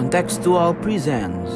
[0.00, 1.52] Contextual presents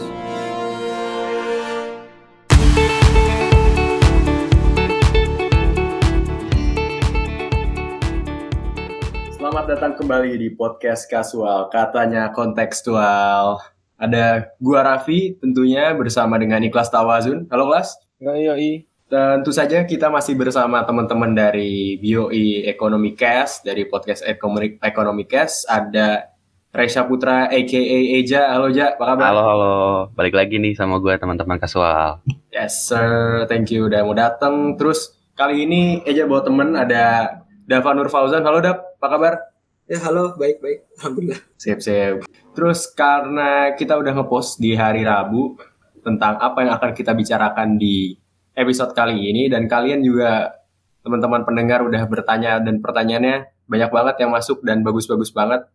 [9.32, 13.64] Selamat datang kembali di podcast kasual, katanya kontekstual.
[13.96, 17.48] Ada gua Raffi tentunya bersama dengan Niklas Tawazun.
[17.48, 17.96] Halo Kelas.
[18.20, 25.24] Yoi, Tentu saja kita masih bersama teman-teman dari BOI Economy Cast, dari podcast Economy, Economy
[25.24, 25.64] Cast.
[25.64, 26.33] Ada
[26.74, 27.80] Resha Putra aka
[28.18, 28.50] Eja.
[28.50, 29.30] Halo Ja, apa kabar?
[29.30, 29.74] Halo, halo.
[30.18, 32.18] Balik lagi nih sama gue teman-teman kasual.
[32.50, 34.74] Yes sir, thank you udah mau datang.
[34.74, 37.30] Terus kali ini Eja bawa temen ada
[37.70, 38.42] Dava Nur Fauzan.
[38.42, 39.38] Halo Dav, apa kabar?
[39.86, 40.82] Ya halo, baik-baik.
[40.98, 41.38] Alhamdulillah.
[41.62, 42.26] Sip, sip.
[42.58, 45.54] Terus karena kita udah ngepost di hari Rabu
[46.02, 48.18] tentang apa yang akan kita bicarakan di
[48.58, 50.58] episode kali ini dan kalian juga
[51.06, 55.70] teman-teman pendengar udah bertanya dan pertanyaannya banyak banget yang masuk dan bagus-bagus banget.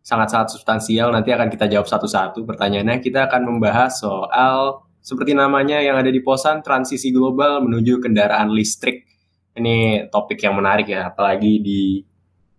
[0.00, 1.12] Sangat-sangat substansial.
[1.12, 2.98] Nanti akan kita jawab satu-satu pertanyaannya.
[3.04, 9.08] Kita akan membahas soal seperti namanya yang ada di posan transisi global menuju kendaraan listrik.
[9.56, 12.00] Ini topik yang menarik ya, apalagi di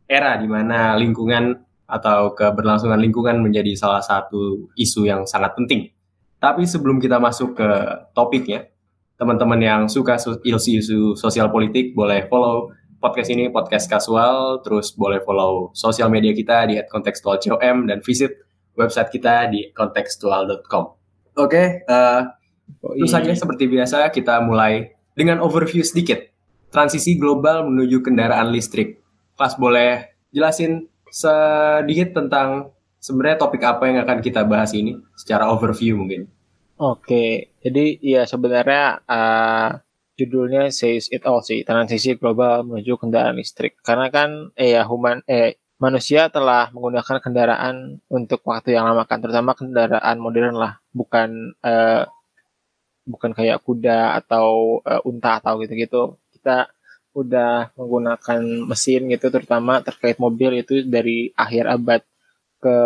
[0.09, 1.56] era di mana lingkungan
[1.88, 5.88] atau keberlangsungan lingkungan menjadi salah satu isu yang sangat penting.
[6.42, 7.70] Tapi sebelum kita masuk ke
[8.17, 8.67] topiknya,
[9.16, 15.19] teman-teman yang suka su- isu-isu sosial politik boleh follow podcast ini, podcast kasual, terus boleh
[15.25, 18.38] follow sosial media kita di @kontekstualcom dan visit
[18.77, 20.85] website kita di kontekstual.com.
[21.41, 22.21] Oke, eh,
[22.80, 26.23] Tentu saja seperti biasa kita mulai dengan overview sedikit.
[26.71, 29.03] Transisi global menuju kendaraan listrik.
[29.36, 32.71] Pas boleh jelasin sedikit tentang
[33.03, 36.31] sebenarnya topik apa yang akan kita bahas ini secara overview mungkin.
[36.80, 39.69] Oke, jadi ya sebenarnya eh,
[40.22, 43.80] judulnya says it all sih, transisi global menuju kendaraan listrik.
[43.81, 49.19] Karena kan eh ya human eh manusia telah menggunakan kendaraan untuk waktu yang lama kan,
[49.23, 52.05] terutama kendaraan modern lah, bukan eh,
[53.09, 56.21] bukan kayak kuda atau eh, unta atau gitu-gitu.
[56.38, 56.70] Kita
[57.17, 62.02] udah menggunakan mesin gitu, terutama terkait mobil itu dari akhir abad
[62.61, 62.77] ke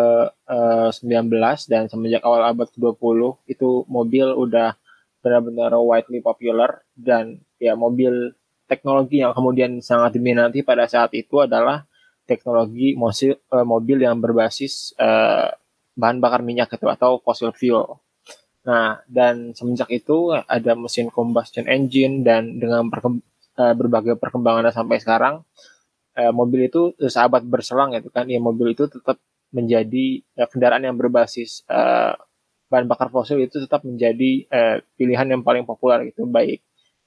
[0.48, 1.28] eh, 19
[1.72, 3.20] dan semenjak awal abad ke-20
[3.52, 4.80] itu mobil udah
[5.26, 8.38] benar-benar widely popular dan ya mobil
[8.70, 11.90] teknologi yang kemudian sangat diminati pada saat itu adalah
[12.30, 13.34] teknologi mobil,
[13.66, 15.50] mobil yang berbasis eh,
[15.98, 17.98] bahan bakar minyak itu atau fossil fuel.
[18.66, 23.26] Nah, dan semenjak itu ada mesin combustion engine dan dengan perkem-
[23.58, 25.42] eh, berbagai perkembangan sampai sekarang
[26.18, 28.26] eh, mobil itu sahabat berselang gitu kan.
[28.30, 29.18] Ya mobil itu tetap
[29.54, 32.14] menjadi eh, kendaraan yang berbasis eh,
[32.70, 36.62] bahan bakar fosil itu tetap menjadi eh, pilihan yang paling populer gitu baik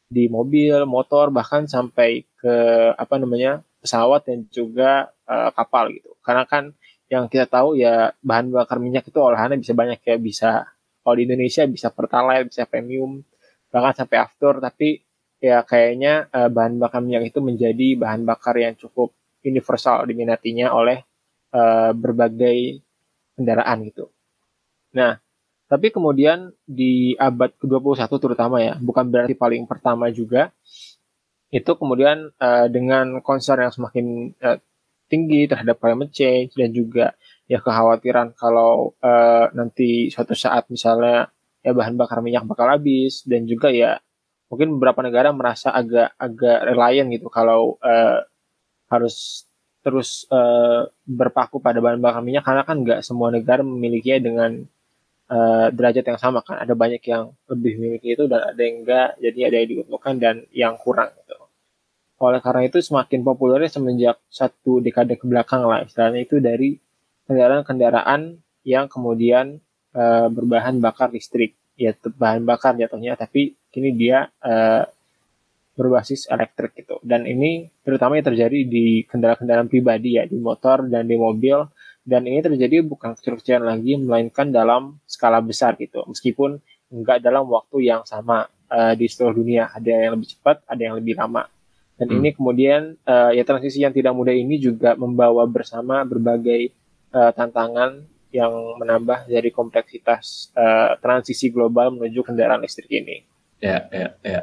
[0.08, 2.56] di mobil, motor bahkan sampai ke
[2.96, 6.16] apa namanya pesawat dan juga eh, kapal gitu.
[6.24, 6.72] Karena kan
[7.08, 10.50] yang kita tahu ya bahan bakar minyak itu olahannya bisa banyak ya bisa
[11.04, 13.24] kalau di Indonesia bisa pertalite, bisa premium,
[13.72, 15.04] bahkan sampai after tapi
[15.40, 19.12] ya kayaknya eh, bahan bakar minyak itu menjadi bahan bakar yang cukup
[19.44, 21.04] universal diminatinya oleh
[21.52, 22.80] eh, berbagai
[23.38, 24.10] kendaraan gitu.
[24.98, 25.20] Nah,
[25.68, 30.48] tapi kemudian di abad ke-21 terutama ya, bukan berarti paling pertama juga,
[31.52, 34.58] itu kemudian eh, dengan concern yang semakin eh,
[35.08, 37.16] tinggi terhadap climate change dan juga
[37.48, 41.32] ya kekhawatiran kalau eh, nanti suatu saat misalnya
[41.64, 44.00] ya bahan bakar minyak bakal habis dan juga ya
[44.52, 48.24] mungkin beberapa negara merasa agak agak reliant gitu kalau eh,
[48.92, 49.48] harus
[49.80, 54.50] terus eh, berpaku pada bahan bakar minyak karena kan nggak semua negara memilikinya dengan
[55.28, 56.60] eh, derajat yang sama kan.
[56.60, 59.08] Ada banyak yang lebih memiliki itu dan ada yang enggak.
[59.20, 61.36] Jadi ada yang diuntungkan dan yang kurang gitu.
[62.18, 65.86] Oleh karena itu semakin populernya semenjak satu dekade ke belakang lah.
[65.86, 66.74] Istilahnya itu dari
[67.30, 69.60] kendaraan-kendaraan yang kemudian
[69.94, 71.54] eh, berbahan bakar listrik.
[71.78, 74.82] Ya bahan bakar jatuhnya tapi kini dia eh,
[75.78, 76.98] berbasis elektrik gitu.
[77.06, 81.62] Dan ini terutama yang terjadi di kendaraan-kendaraan pribadi ya di motor dan di mobil
[82.08, 86.56] dan ini terjadi bukan kecil-kecilan lagi melainkan dalam skala besar gitu meskipun
[86.88, 90.96] enggak dalam waktu yang sama eh, di seluruh dunia ada yang lebih cepat ada yang
[90.96, 91.44] lebih lama
[91.98, 92.22] dan Hmm.
[92.22, 96.70] ini kemudian eh, ya transisi yang tidak mudah ini juga membawa bersama berbagai
[97.12, 103.26] eh, tantangan yang menambah dari kompleksitas eh, transisi global menuju kendaraan listrik ini.
[103.58, 104.40] Ya, ya, ya.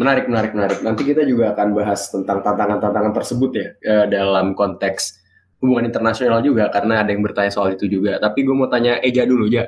[0.00, 0.78] Menarik, menarik, menarik.
[0.80, 3.68] Nanti kita juga akan bahas tentang tantangan-tantangan tersebut ya
[4.10, 5.22] dalam konteks
[5.64, 8.20] hubungan internasional juga karena ada yang bertanya soal itu juga.
[8.20, 9.64] Tapi gue mau tanya Eja dulu ya.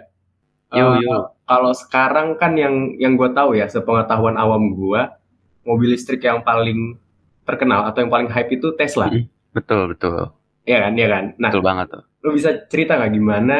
[0.68, 1.32] Yo, yo.
[1.42, 5.00] Kalau sekarang kan yang yang gue tahu ya sepengetahuan awam gue
[5.64, 7.00] mobil listrik yang paling
[7.42, 9.08] terkenal atau yang paling hype itu Tesla.
[9.08, 9.24] Mhm.
[9.50, 10.36] Betul, betul.
[10.66, 11.24] Iya kan, iya kan.
[11.38, 12.02] Nah, Betul banget tuh.
[12.20, 13.56] lo bisa cerita nggak gimana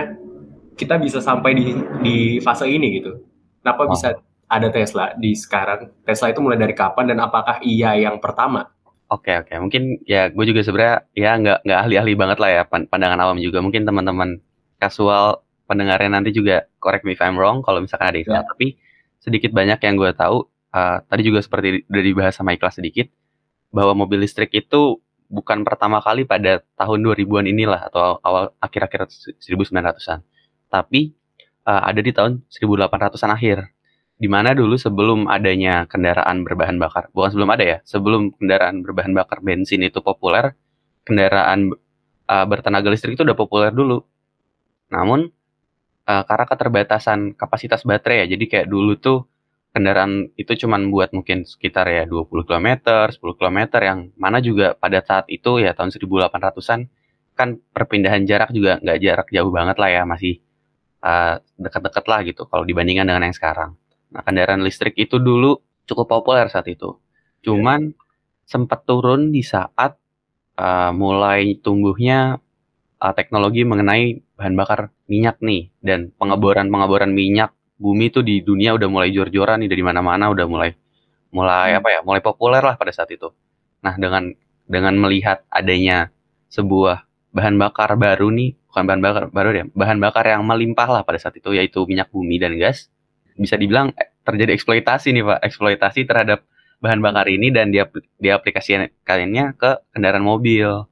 [0.74, 1.66] kita bisa sampai di
[2.02, 3.16] di fase ini gitu?
[3.62, 3.90] Kenapa Oh.
[3.90, 4.12] bisa
[4.44, 5.88] ada Tesla di sekarang?
[6.02, 8.66] Tesla itu mulai dari kapan dan apakah iya yang pertama?
[9.06, 12.90] Oke oke, mungkin ya gue juga sebenarnya ya nggak nggak ahli-ahli banget lah ya pan-
[12.90, 13.62] pandangan awam juga.
[13.62, 14.42] Mungkin teman-teman
[14.82, 18.44] kasual pendengarnya nanti juga correct me if I'm wrong kalau misalkan ada yang salah.
[18.50, 18.74] Tapi
[19.22, 23.06] sedikit banyak yang gue tahu uh, tadi juga seperti udah dibahas sama Ikhlas sedikit
[23.70, 24.98] bahwa mobil listrik itu
[25.30, 29.06] bukan pertama kali pada tahun 2000-an inilah atau awal akhir-akhir
[29.38, 30.18] 1900-an.
[30.66, 31.14] Tapi
[31.62, 33.70] uh, ada di tahun 1800-an akhir
[34.16, 39.12] di mana dulu sebelum adanya kendaraan berbahan bakar, bukan sebelum ada ya, sebelum kendaraan berbahan
[39.12, 40.56] bakar bensin itu populer,
[41.04, 41.76] kendaraan
[42.24, 44.00] uh, bertenaga listrik itu udah populer dulu.
[44.88, 45.28] Namun
[46.08, 49.28] uh, karena keterbatasan kapasitas baterai ya, jadi kayak dulu tuh
[49.76, 52.68] kendaraan itu cuman buat mungkin sekitar ya 20 km,
[53.12, 56.88] 10 km yang mana juga pada saat itu ya tahun 1800-an
[57.36, 60.40] kan perpindahan jarak juga nggak jarak jauh banget lah ya, masih
[61.04, 63.76] uh, dekat-dekat lah gitu kalau dibandingkan dengan yang sekarang.
[64.16, 66.96] Nah, kendaraan listrik itu dulu cukup populer saat itu.
[67.44, 67.92] Cuman
[68.48, 70.00] sempat turun di saat
[70.56, 72.40] uh, mulai tumbuhnya
[72.96, 78.88] uh, teknologi mengenai bahan bakar minyak nih dan pengeboran-pengeboran minyak bumi itu di dunia udah
[78.88, 80.72] mulai jor-joran nih dari mana-mana udah mulai
[81.28, 83.28] mulai apa ya mulai populer lah pada saat itu.
[83.84, 84.32] Nah dengan
[84.64, 86.08] dengan melihat adanya
[86.48, 87.04] sebuah
[87.36, 91.20] bahan bakar baru nih bukan bahan bakar baru ya bahan bakar yang melimpah lah pada
[91.20, 92.88] saat itu yaitu minyak bumi dan gas
[93.36, 95.38] bisa dibilang eh, terjadi eksploitasi nih pak.
[95.44, 96.44] Eksploitasi terhadap
[96.80, 97.88] bahan bakar ini dan dia
[98.20, 100.84] diaplikasikannya ke kendaraan mobil.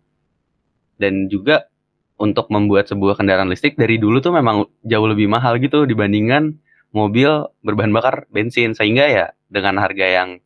[0.96, 1.66] Dan juga
[2.14, 6.54] untuk membuat sebuah kendaraan listrik dari dulu tuh memang jauh lebih mahal gitu dibandingkan
[6.94, 8.72] mobil berbahan bakar bensin.
[8.72, 10.38] Sehingga ya dengan harga yang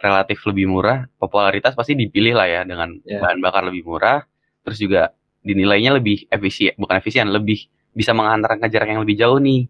[0.00, 3.20] relatif lebih murah popularitas pasti dipilih lah ya dengan Ya.
[3.20, 4.24] bahan bakar lebih murah.
[4.64, 5.02] Terus juga
[5.44, 9.66] dinilainya lebih efisien bukan efisien lebih bisa menghantarkan ke jarak yang lebih jauh nih.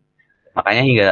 [0.55, 1.11] Makanya hingga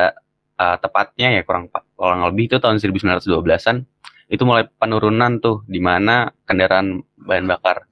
[0.59, 3.87] uh, tepatnya ya kurang kurang lebih itu tahun 1912-an
[4.29, 7.89] itu mulai penurunan tuh di mana kendaraan bahan bakar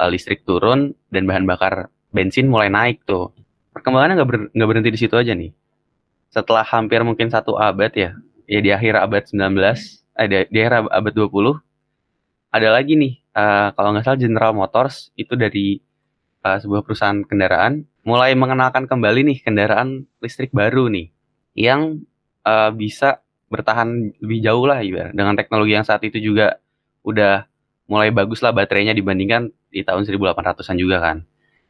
[0.00, 3.34] uh, listrik turun dan bahan bakar bensin mulai naik tuh.
[3.74, 5.52] Perkembangannya nggak ber- nggak berhenti di situ aja nih.
[6.32, 8.16] Setelah hampir mungkin satu abad ya
[8.48, 9.60] ya di akhir abad 19
[10.14, 11.58] eh di, di akhir abad 20
[12.54, 15.82] ada lagi nih uh, kalau nggak salah General Motors itu dari
[16.46, 21.10] uh, sebuah perusahaan kendaraan mulai mengenalkan kembali nih kendaraan listrik baru nih
[21.54, 22.02] yang
[22.42, 26.58] uh, bisa bertahan lebih jauh lah ibarat dengan teknologi yang saat itu juga
[27.06, 27.46] udah
[27.86, 31.22] mulai bagus lah baterainya dibandingkan di tahun 1800-an juga kan.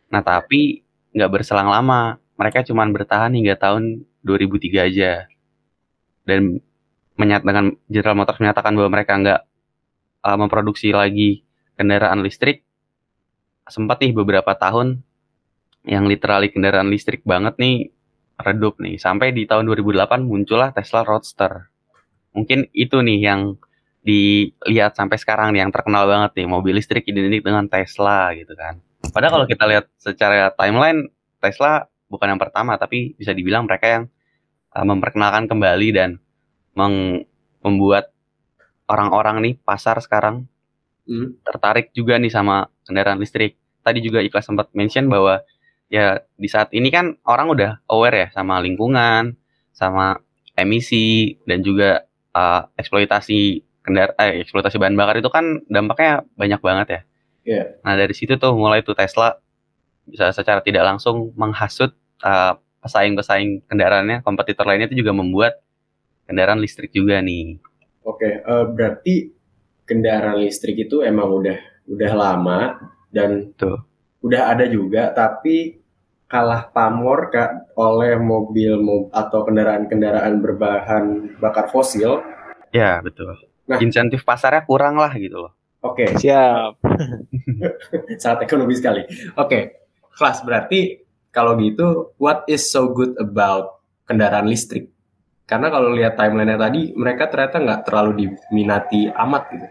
[0.08, 0.80] Nah tapi
[1.14, 5.12] nggak berselang lama, mereka cuman bertahan hingga tahun 2003 aja.
[6.24, 6.58] Dan
[7.14, 9.40] menyat dengan General Motors menyatakan bahwa mereka nggak
[10.24, 11.44] uh, memproduksi lagi
[11.78, 12.66] kendaraan listrik,
[13.68, 15.04] sempat nih beberapa tahun
[15.84, 17.93] yang literally kendaraan listrik banget nih
[18.40, 21.70] redup nih sampai di tahun 2008 muncullah Tesla Roadster
[22.34, 23.40] mungkin itu nih yang
[24.04, 28.82] dilihat sampai sekarang nih yang terkenal banget nih mobil listrik identik dengan Tesla gitu kan
[29.14, 31.08] padahal kalau kita lihat secara timeline
[31.38, 34.04] Tesla bukan yang pertama tapi bisa dibilang mereka yang
[34.76, 36.18] uh, memperkenalkan kembali dan
[36.76, 37.24] meng-
[37.64, 38.12] membuat
[38.90, 40.44] orang-orang nih pasar sekarang
[41.04, 41.36] Hmm.
[41.44, 43.60] tertarik juga nih sama kendaraan listrik.
[43.84, 45.44] Tadi juga Ikhlas sempat mention bahwa
[45.94, 49.38] ya di saat ini kan orang udah aware ya sama lingkungan,
[49.70, 50.18] sama
[50.58, 52.02] emisi dan juga
[52.34, 57.00] uh, eksploitasi kendar eh, eksploitasi bahan bakar itu kan dampaknya banyak banget ya.
[57.44, 57.64] Iya.
[57.86, 59.38] Nah dari situ tuh mulai tuh Tesla
[60.04, 61.94] bisa secara tidak langsung menghasut
[62.26, 65.64] uh, pesaing-pesaing kendaraannya, kompetitor lainnya itu juga membuat
[66.28, 67.56] kendaraan listrik juga nih.
[68.04, 69.32] Oke, eh, berarti
[69.88, 72.60] kendaraan listrik itu emang udah udah lama
[73.08, 73.80] dan Tuh.
[74.20, 75.80] udah ada juga, tapi
[76.34, 81.04] kalah pamor Kak, oleh mobil mo- atau kendaraan-kendaraan berbahan
[81.38, 82.26] bakar fosil.
[82.74, 83.38] Ya betul.
[83.70, 83.78] Nah.
[83.78, 85.54] Insentif pasarnya kurang lah gitu loh.
[85.78, 86.82] Oke, Siap.
[88.22, 89.06] sangat ekonomi sekali.
[89.38, 89.86] Oke,
[90.18, 93.78] kelas berarti kalau gitu, what is so good about
[94.10, 94.90] kendaraan listrik?
[95.46, 99.68] Karena kalau lihat timeline-nya tadi, mereka ternyata nggak terlalu diminati amat gitu.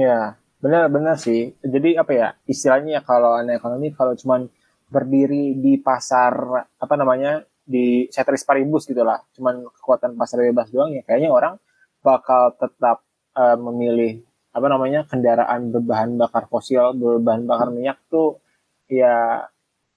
[0.00, 1.52] Ya, benar-benar sih.
[1.60, 4.48] Jadi apa ya istilahnya ya kalau anak ekonomi kalau cuman
[4.88, 6.32] berdiri di pasar
[6.80, 11.04] apa namanya di ceteris paribus gitu lah, cuman kekuatan pasar bebas doang ya.
[11.04, 11.54] Kayaknya orang
[12.00, 13.04] bakal tetap
[13.36, 18.40] eh, memilih apa namanya kendaraan berbahan bakar fosil berbahan bakar minyak tuh
[18.88, 19.44] ya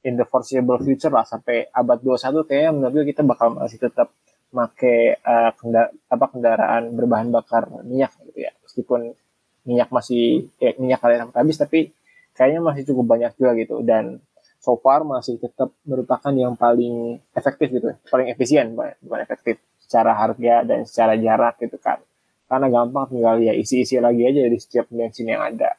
[0.04, 1.24] in the foreseeable future lah.
[1.24, 4.12] Sampai abad 21 kayaknya menurut gue kita bakal masih tetap
[4.52, 8.52] make eh, kenda- apa kendaraan berbahan bakar minyak gitu ya.
[8.68, 9.16] Meskipun
[9.64, 11.96] minyak masih ya, minyak kalian habis tapi
[12.36, 13.80] kayaknya masih cukup banyak juga gitu.
[13.80, 14.20] Dan
[14.62, 20.62] so far masih tetap merupakan yang paling efektif gitu, paling efisien, bukan efektif secara harga
[20.64, 21.98] dan secara jarak gitu kan.
[22.46, 25.74] Karena gampang tinggal ya isi-isi lagi aja di setiap bensin yang ada.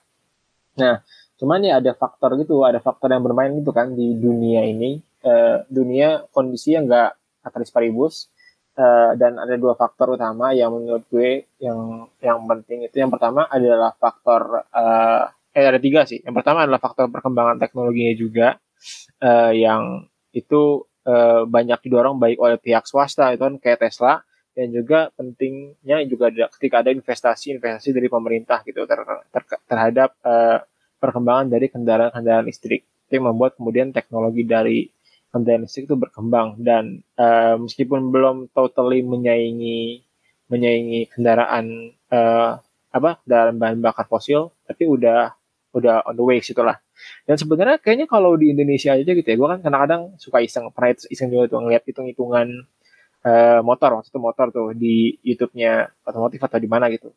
[0.82, 0.98] Nah,
[1.38, 4.98] cuman ya ada faktor gitu, ada faktor yang bermain gitu kan di dunia ini.
[5.22, 7.14] Uh, dunia kondisi yang nggak
[7.46, 8.26] katalis paribus,
[8.72, 13.44] Uh, dan ada dua faktor utama yang menurut gue yang yang penting itu yang pertama
[13.44, 18.56] adalah faktor uh, eh ada tiga sih yang pertama adalah faktor perkembangan teknologinya juga
[19.22, 24.22] uh, yang itu uh, banyak didorong baik oleh pihak swasta itu kan kayak Tesla.
[24.52, 29.00] Dan juga pentingnya juga ada ketika ada investasi-investasi dari pemerintah gitu ter,
[29.32, 30.60] ter, terhadap uh,
[31.00, 32.84] perkembangan dari kendaraan-kendaraan listrik.
[33.08, 34.92] Itu yang membuat kemudian teknologi dari
[35.32, 36.60] kendaraan listrik itu berkembang.
[36.60, 40.04] Dan uh, meskipun belum totally menyaingi
[40.52, 42.60] menyaingi kendaraan uh,
[42.92, 45.32] apa kendaraan bahan bakar fosil tapi udah
[45.72, 46.76] udah on the way situlah
[47.24, 50.92] dan sebenarnya kayaknya kalau di Indonesia aja gitu ya gue kan kadang-kadang suka iseng pernah
[51.08, 52.68] iseng juga tuh ngeliat hitung-hitungan
[53.26, 57.14] uh, motor waktu itu motor tuh di YouTube-nya otomotif atau di mana gitu.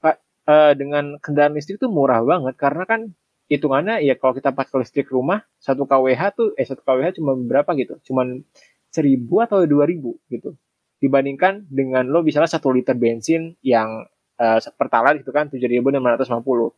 [0.00, 0.16] Pak
[0.48, 3.00] uh, dengan kendaraan listrik tuh murah banget karena kan
[3.48, 7.70] hitungannya ya kalau kita pakai listrik rumah satu kWh tuh eh satu kWh cuma berapa
[7.76, 8.00] gitu?
[8.12, 8.42] Cuman
[8.88, 10.56] seribu atau dua ribu gitu.
[11.00, 14.08] Dibandingkan dengan lo misalnya satu liter bensin yang
[14.40, 16.72] uh, pertalite gitu kan tujuh ribu enam ratus lima puluh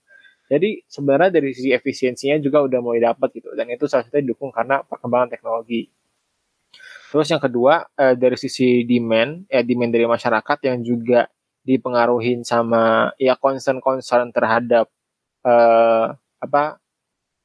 [0.47, 3.51] jadi sebenarnya dari sisi efisiensinya juga udah mulai dapat gitu.
[3.59, 5.91] Dan itu salah satunya didukung karena perkembangan teknologi.
[7.11, 11.27] Terus yang kedua uh, dari sisi demand ya demand dari masyarakat yang juga
[11.67, 14.87] dipengaruhi sama ya concern-concern terhadap
[15.43, 16.79] uh, apa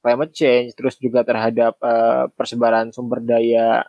[0.01, 3.85] climate change terus juga terhadap uh, persebaran sumber daya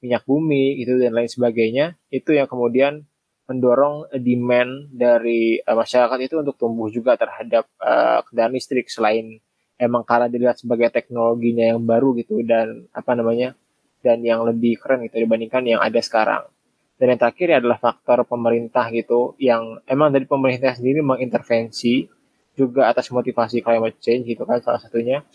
[0.00, 3.04] minyak bumi gitu dan lain sebagainya itu yang kemudian
[3.44, 9.40] mendorong demand dari uh, masyarakat itu untuk tumbuh juga terhadap uh, kendaraan listrik selain
[9.76, 13.52] emang karena dilihat sebagai teknologinya yang baru gitu dan apa namanya
[14.00, 16.44] dan yang lebih keren gitu dibandingkan yang ada sekarang.
[16.94, 22.06] Dan yang terakhir adalah faktor pemerintah gitu yang emang dari pemerintah sendiri mengintervensi
[22.54, 25.26] juga atas motivasi climate change gitu kan salah satunya.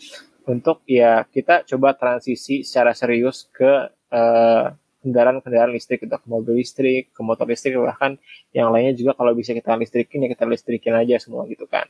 [0.48, 7.20] Untuk ya kita coba transisi secara serius ke kendaraan kendaraan-kendaraan listrik ke mobil listrik, ke
[7.24, 8.20] motor listrik bahkan
[8.52, 11.88] yang lainnya juga kalau bisa kita listrikin ya kita listrikin aja semua gitu kan.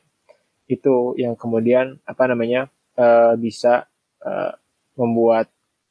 [0.71, 3.91] Itu yang kemudian apa namanya uh, bisa
[4.23, 4.53] uh,
[4.95, 5.51] membuat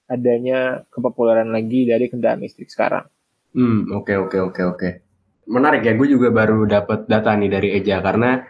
[0.09, 3.05] adanya kepopuleran lagi dari kendaraan listrik sekarang.
[3.53, 4.89] Hmm, oke okay, oke okay, oke okay, oke.
[5.49, 8.45] Menarik ya, gue juga baru dapat data nih dari Eja karena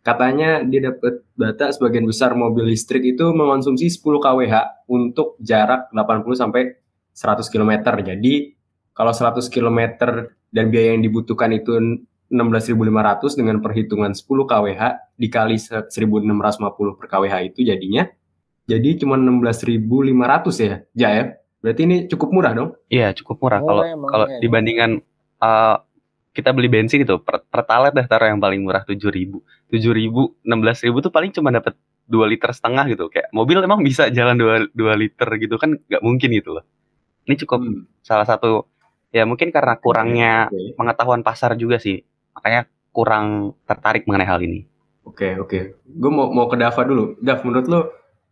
[0.00, 4.54] Katanya dia dapat data sebagian besar mobil listrik itu mengonsumsi 10 kWh
[4.88, 6.79] untuk jarak 80 sampai
[7.20, 7.72] 100 km.
[8.00, 8.56] Jadi
[8.96, 9.80] kalau 100 km
[10.48, 11.76] dan biaya yang dibutuhkan itu
[12.32, 14.82] 16.500 dengan perhitungan 10 kWh
[15.20, 18.06] dikali 1.650 per kWh itu jadinya
[18.70, 21.24] jadi cuma 16.500 ya, Ja ya.
[21.58, 22.70] Berarti ini cukup murah dong?
[22.86, 23.60] Iya, cukup murah.
[23.60, 24.38] Kalau kalau ya.
[24.38, 25.02] dibandingkan
[25.42, 25.76] uh,
[26.30, 30.38] kita beli bensin itu per, pertalite dah taruh yang paling murah tujuh ribu tujuh ribu
[30.46, 31.74] enam belas ribu tuh paling cuma dapat
[32.06, 36.02] dua liter setengah gitu kayak mobil emang bisa jalan dua dua liter gitu kan nggak
[36.06, 36.64] mungkin gitu loh
[37.26, 38.04] ini cukup hmm.
[38.04, 38.68] salah satu
[39.10, 40.76] ya mungkin karena kurangnya okay.
[40.78, 42.00] pengetahuan pasar juga sih
[42.36, 44.66] makanya kurang tertarik mengenai hal ini
[45.02, 45.62] oke okay, oke okay.
[45.84, 47.80] gue mau mau ke Dava dulu Dav menurut lo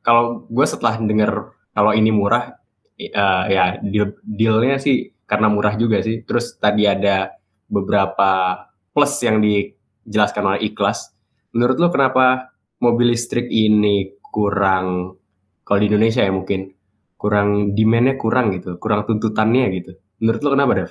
[0.01, 2.55] kalau gue setelah dengar kalau ini murah
[2.99, 8.65] uh, ya deal dealnya sih karena murah juga sih terus tadi ada beberapa
[8.97, 11.15] plus yang dijelaskan oleh Ikhlas.
[11.55, 12.51] Menurut lo kenapa
[12.83, 15.15] mobil listrik ini kurang
[15.63, 16.73] kalau di Indonesia ya mungkin
[17.19, 19.91] kurang demandnya kurang gitu, kurang tuntutannya gitu.
[20.23, 20.91] Menurut lo kenapa, Dev?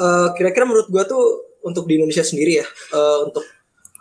[0.00, 3.44] Uh, kira-kira menurut gua tuh untuk di Indonesia sendiri ya, uh, untuk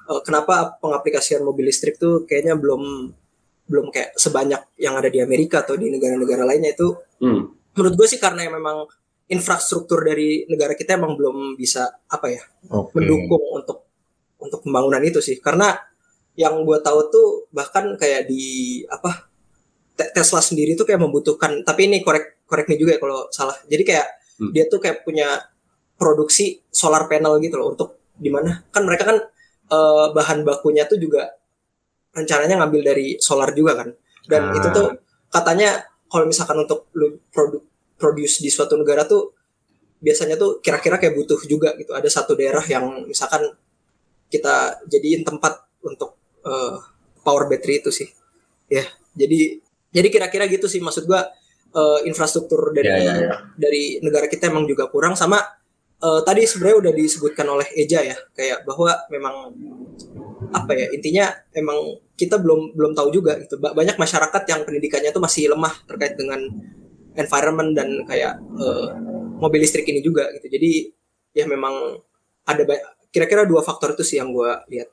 [0.08, 3.12] uh, kenapa pengaplikasian mobil listrik tuh kayaknya belum
[3.70, 6.96] belum kayak sebanyak yang ada di Amerika atau di negara-negara lainnya itu.
[7.22, 7.54] Hmm.
[7.76, 8.88] Menurut gue sih karena memang
[9.30, 12.98] infrastruktur dari negara kita emang belum bisa apa ya okay.
[12.98, 13.86] mendukung untuk
[14.42, 15.78] untuk pembangunan itu sih karena
[16.34, 19.29] yang gue tahu tuh bahkan kayak di apa
[20.00, 23.84] Tesla sendiri tuh kayak membutuhkan tapi ini korek korek nih juga ya kalau salah jadi
[23.84, 24.08] kayak
[24.40, 24.52] hmm.
[24.56, 25.28] dia tuh kayak punya
[26.00, 29.18] produksi solar panel gitu loh untuk di mana kan mereka kan
[29.72, 31.28] uh, bahan bakunya tuh juga
[32.16, 33.90] rencananya ngambil dari solar juga kan
[34.32, 34.56] dan ah.
[34.56, 34.88] itu tuh
[35.28, 37.62] katanya kalau misalkan untuk lu produk
[38.00, 39.36] produce di suatu negara tuh
[40.00, 41.92] biasanya tuh kira-kira kayak butuh juga gitu.
[41.92, 43.52] Ada satu daerah yang misalkan
[44.32, 46.16] kita jadiin tempat untuk
[46.48, 46.80] uh,
[47.22, 48.08] power battery itu sih.
[48.72, 51.26] Ya, jadi jadi kira-kira gitu sih maksud gua
[51.74, 53.40] uh, infrastruktur dari yeah, yeah, yeah.
[53.58, 55.40] dari negara kita emang juga kurang sama
[56.04, 59.54] uh, tadi sebenarnya udah disebutkan oleh Eja ya kayak bahwa memang
[60.50, 63.60] apa ya intinya emang kita belum belum tahu juga gitu.
[63.62, 66.42] Banyak masyarakat yang pendidikannya tuh masih lemah terkait dengan
[67.16, 68.92] environment dan kayak uh,
[69.40, 70.52] mobil listrik ini juga gitu.
[70.52, 70.72] Jadi
[71.36, 71.96] ya memang
[72.44, 72.64] ada
[73.14, 74.90] kira-kira dua faktor itu sih yang gue lihat.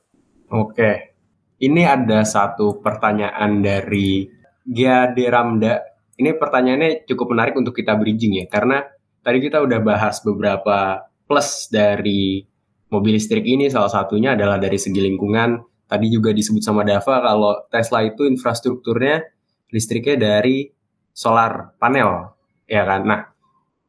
[0.53, 1.15] Oke.
[1.57, 4.29] Ini ada satu pertanyaan dari
[4.67, 5.79] Gia Ramda
[6.17, 8.83] ini pertanyaannya cukup menarik untuk kita bridging ya karena
[9.21, 12.41] tadi kita udah bahas beberapa plus dari
[12.87, 15.59] mobil listrik ini salah satunya adalah dari segi lingkungan.
[15.87, 19.23] Tadi juga disebut sama Dava kalau Tesla itu infrastrukturnya
[19.71, 20.67] listriknya dari
[21.15, 22.35] solar panel,
[22.67, 23.07] ya kan?
[23.07, 23.21] Nah,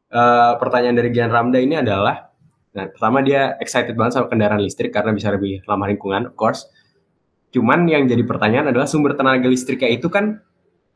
[0.07, 0.23] e,
[0.63, 2.31] pertanyaan dari Gian Ramda ini adalah,
[2.71, 6.71] nah pertama dia excited banget sama kendaraan listrik karena bisa lebih ramah lingkungan, of course.
[7.51, 10.39] Cuman yang jadi pertanyaan adalah sumber tenaga listriknya itu kan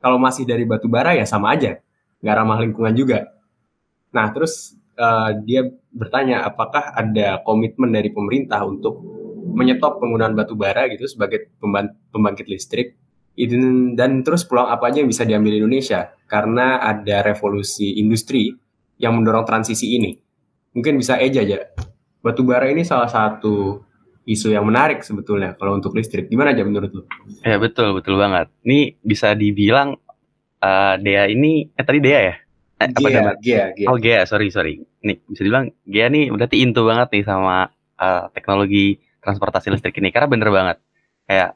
[0.03, 1.79] kalau masih dari batu bara ya sama aja,
[2.19, 3.31] nggak ramah lingkungan juga.
[4.11, 8.99] Nah, terus uh, dia bertanya apakah ada komitmen dari pemerintah untuk
[9.53, 11.55] menyetop penggunaan batu bara gitu sebagai
[12.11, 12.99] pembangkit listrik
[13.97, 18.53] dan terus peluang apa aja yang bisa diambil Indonesia karena ada revolusi industri
[19.01, 20.13] yang mendorong transisi ini.
[20.77, 21.73] Mungkin bisa Eja aja.
[22.21, 23.81] Batu bara ini salah satu
[24.23, 26.31] isu yang menarik sebetulnya kalau untuk listrik.
[26.31, 27.03] Gimana aja menurut lu?
[27.43, 28.49] Ya betul betul banget.
[28.63, 29.99] Ini bisa dibilang
[30.63, 32.35] uh, Dea ini eh tadi Dea ya?
[32.83, 33.87] Eh, apa Gia, Gia, Gia.
[33.91, 34.83] Oh Gia, sorry sorry.
[35.03, 40.11] Nih bisa dibilang Gia nih berarti into banget nih sama uh, teknologi transportasi listrik ini
[40.15, 40.77] karena bener banget.
[41.27, 41.51] Kayak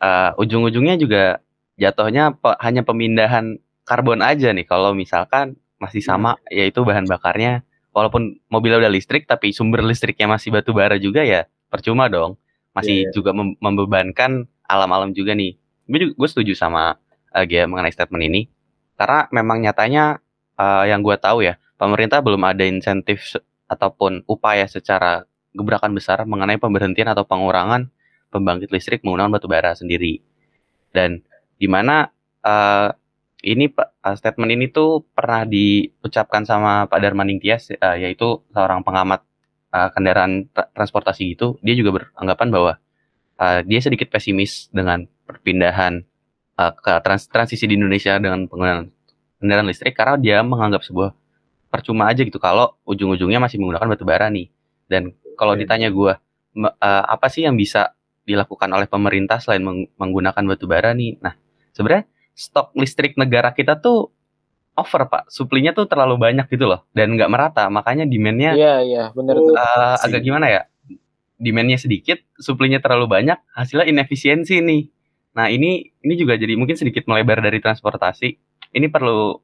[0.00, 1.40] uh, ujung-ujungnya juga
[1.76, 6.08] jatuhnya pe hanya pemindahan karbon aja nih kalau misalkan masih hmm.
[6.08, 11.24] sama yaitu bahan bakarnya walaupun mobilnya udah listrik tapi sumber listriknya masih batu bara juga
[11.24, 12.38] ya percuma dong
[12.76, 13.14] masih yeah, yeah.
[13.14, 15.56] juga mem membebankan alam-alam juga nih
[15.88, 16.98] gue setuju sama
[17.32, 18.50] uh, Gia mengenai statement ini
[18.96, 20.24] karena memang nyatanya
[20.56, 23.36] uh, yang gue tahu ya, pemerintah belum ada insentif
[23.68, 27.92] ataupun upaya secara gebrakan besar mengenai pemberhentian atau pengurangan
[28.32, 30.20] pembangkit listrik menggunakan batu bara sendiri.
[30.92, 31.20] Dan
[31.60, 32.08] di mana
[32.44, 32.88] uh,
[33.44, 39.24] ini uh, statement ini tuh pernah diucapkan sama Pak Darmaning Tias uh, yaitu seorang pengamat
[39.76, 41.60] uh, kendaraan tra transportasi gitu.
[41.60, 42.72] Dia juga beranggapan bahwa
[43.36, 46.00] uh, dia sedikit pesimis dengan perpindahan
[46.56, 48.88] uh, ke trans transisi di Indonesia dengan penggunaan
[49.36, 51.12] kendaraan listrik karena dia menganggap sebuah
[51.68, 54.48] percuma aja gitu kalau ujung-ujungnya masih menggunakan batu bara nih.
[54.88, 55.68] Dan kalau okay.
[55.68, 56.12] ditanya gue
[56.56, 57.92] uh, apa sih yang bisa
[58.26, 61.20] dilakukan oleh pemerintah selain meng menggunakan batu bara nih?
[61.20, 61.36] Nah,
[61.76, 64.15] sebenarnya stok listrik negara kita tuh
[64.76, 69.04] over pak, suplinya tuh terlalu banyak gitu loh dan nggak merata, makanya demandnya Iya iya
[69.16, 70.62] benar uh, agak gimana ya?
[71.36, 74.82] Demandnya sedikit, suplinya terlalu banyak, hasilnya inefisiensi nih.
[75.36, 78.28] Nah ini ini juga jadi mungkin sedikit melebar dari transportasi.
[78.72, 79.36] Ini perlu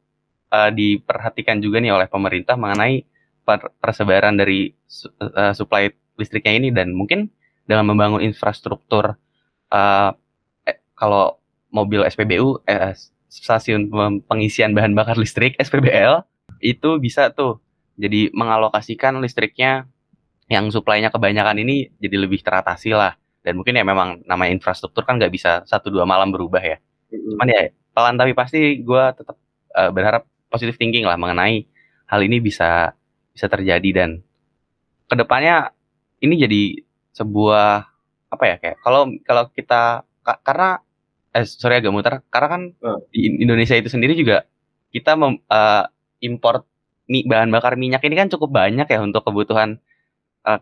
[0.52, 3.04] uh, diperhatikan juga nih oleh pemerintah mengenai
[3.42, 4.70] per persebaran dari
[5.20, 5.90] uh, supply
[6.20, 7.32] listriknya ini dan mungkin
[7.66, 9.16] dengan membangun infrastruktur
[9.72, 10.10] uh,
[10.68, 11.40] eh, kalau
[11.72, 12.92] mobil SPBU eh,
[13.32, 13.88] stasiun
[14.28, 16.20] pengisian bahan bakar listrik SPBL
[16.60, 17.64] itu bisa tuh
[17.96, 19.88] jadi mengalokasikan listriknya
[20.52, 23.16] yang suplainya kebanyakan ini jadi lebih teratasi lah.
[23.40, 26.76] Dan mungkin ya memang namanya infrastruktur kan nggak bisa satu dua malam berubah ya.
[27.08, 29.36] Cuman ya pelan tapi pasti gue tetap
[29.74, 31.64] uh, berharap positif thinking lah mengenai
[32.06, 32.92] hal ini bisa
[33.32, 33.90] bisa terjadi.
[33.96, 34.20] Dan
[35.08, 35.72] ke depannya
[36.20, 36.62] ini jadi
[37.16, 37.88] sebuah
[38.32, 40.80] apa ya kayak kalau kalau kita ka, karena
[41.32, 43.00] eh sorry agak muter karena kan uh.
[43.08, 44.44] di Indonesia itu sendiri juga
[44.92, 45.84] kita mem, uh,
[46.20, 46.68] import
[47.08, 49.80] mi, bahan bakar minyak ini kan cukup banyak ya untuk kebutuhan
[50.44, 50.60] uh,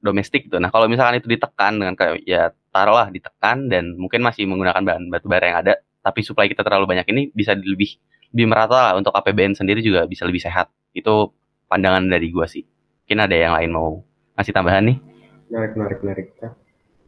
[0.00, 0.58] domestik tuh.
[0.58, 5.02] Nah kalau misalkan itu ditekan dengan kayak ya taruhlah ditekan dan mungkin masih menggunakan bahan
[5.12, 8.00] batu bara yang ada, tapi supply kita terlalu banyak ini bisa lebih
[8.32, 10.72] lebih merata lah untuk APBN sendiri juga bisa lebih sehat.
[10.92, 11.32] Itu
[11.68, 12.64] pandangan dari gua sih.
[13.06, 13.88] Mungkin ada yang lain mau
[14.36, 14.98] ngasih tambahan nih?
[15.46, 16.26] Menarik, menarik, menarik.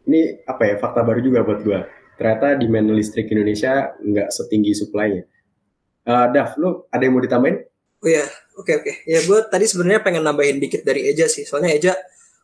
[0.09, 1.81] Ini apa ya fakta baru juga buat gua.
[2.19, 5.23] Ternyata demand listrik Indonesia nggak setinggi supply-nya.
[6.03, 7.63] Uh, Dav, lu ada yang mau ditambahin?
[8.03, 8.27] Oh ya,
[8.59, 8.91] oke okay, oke.
[8.91, 8.95] Okay.
[9.07, 11.47] Ya gue tadi sebenarnya pengen nambahin dikit dari Eja sih.
[11.47, 11.95] Soalnya Eja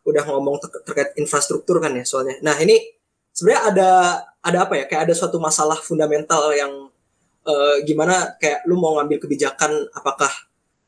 [0.07, 2.39] udah ngomong ter terkait infrastruktur kan ya soalnya.
[2.39, 2.79] Nah ini
[3.35, 3.89] sebenarnya ada
[4.39, 6.71] ada apa ya kayak ada suatu masalah fundamental yang
[7.43, 10.29] uh, gimana kayak lu mau ngambil kebijakan apakah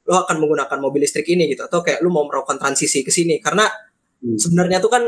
[0.08, 3.44] lu akan menggunakan mobil listrik ini gitu atau kayak lu mau melakukan transisi ke sini
[3.44, 3.68] karena
[4.24, 4.40] hmm.
[4.40, 5.04] sebenarnya tuh kan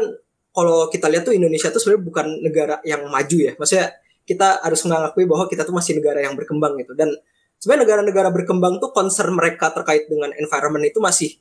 [0.50, 3.54] kalau kita lihat tuh Indonesia tuh sebenarnya bukan negara yang maju ya.
[3.56, 3.88] Maksudnya
[4.26, 6.94] kita harus mengakui bahwa kita tuh masih negara yang berkembang gitu.
[6.98, 7.14] Dan
[7.62, 11.38] sebenarnya negara-negara berkembang tuh concern mereka terkait dengan environment itu masih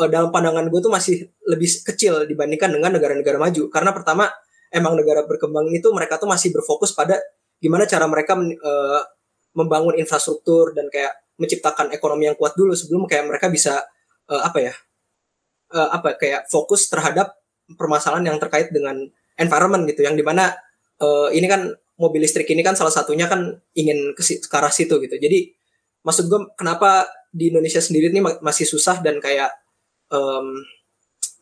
[0.00, 3.68] uh, dalam pandangan gue tuh masih lebih kecil dibandingkan dengan negara-negara maju.
[3.68, 4.28] Karena pertama
[4.72, 7.20] emang negara berkembang itu mereka tuh masih berfokus pada
[7.60, 9.02] gimana cara mereka uh,
[9.52, 13.84] membangun infrastruktur dan kayak menciptakan ekonomi yang kuat dulu sebelum kayak mereka bisa
[14.32, 14.74] uh, apa ya
[15.76, 17.41] uh, apa kayak fokus terhadap
[17.78, 18.98] permasalahan yang terkait dengan
[19.38, 20.52] environment gitu yang di mana
[21.00, 24.98] uh, ini kan mobil listrik ini kan salah satunya kan ingin ke, ke arah situ
[24.98, 25.16] gitu.
[25.16, 25.52] Jadi
[26.02, 29.50] maksud gue kenapa di Indonesia sendiri ini masih susah dan kayak
[30.12, 30.60] um,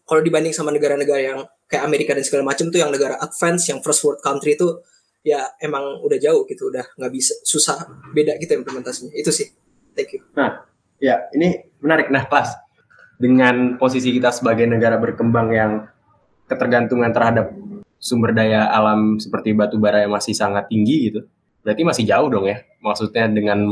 [0.07, 1.39] kalau dibanding sama negara-negara yang
[1.71, 4.83] kayak Amerika dan segala macam tuh yang negara advance yang first world country itu
[5.23, 9.15] ya emang udah jauh gitu udah nggak bisa susah beda gitu implementasinya.
[9.15, 9.51] Itu sih.
[9.95, 10.21] Thank you.
[10.35, 10.67] Nah
[10.99, 12.11] ya ini menarik.
[12.11, 12.59] Nah kelas
[13.21, 15.73] dengan posisi kita sebagai negara berkembang yang
[16.51, 17.55] ketergantungan terhadap
[18.03, 21.21] sumber daya alam seperti batu bara yang masih sangat tinggi gitu
[21.63, 23.71] berarti masih jauh dong ya maksudnya dengan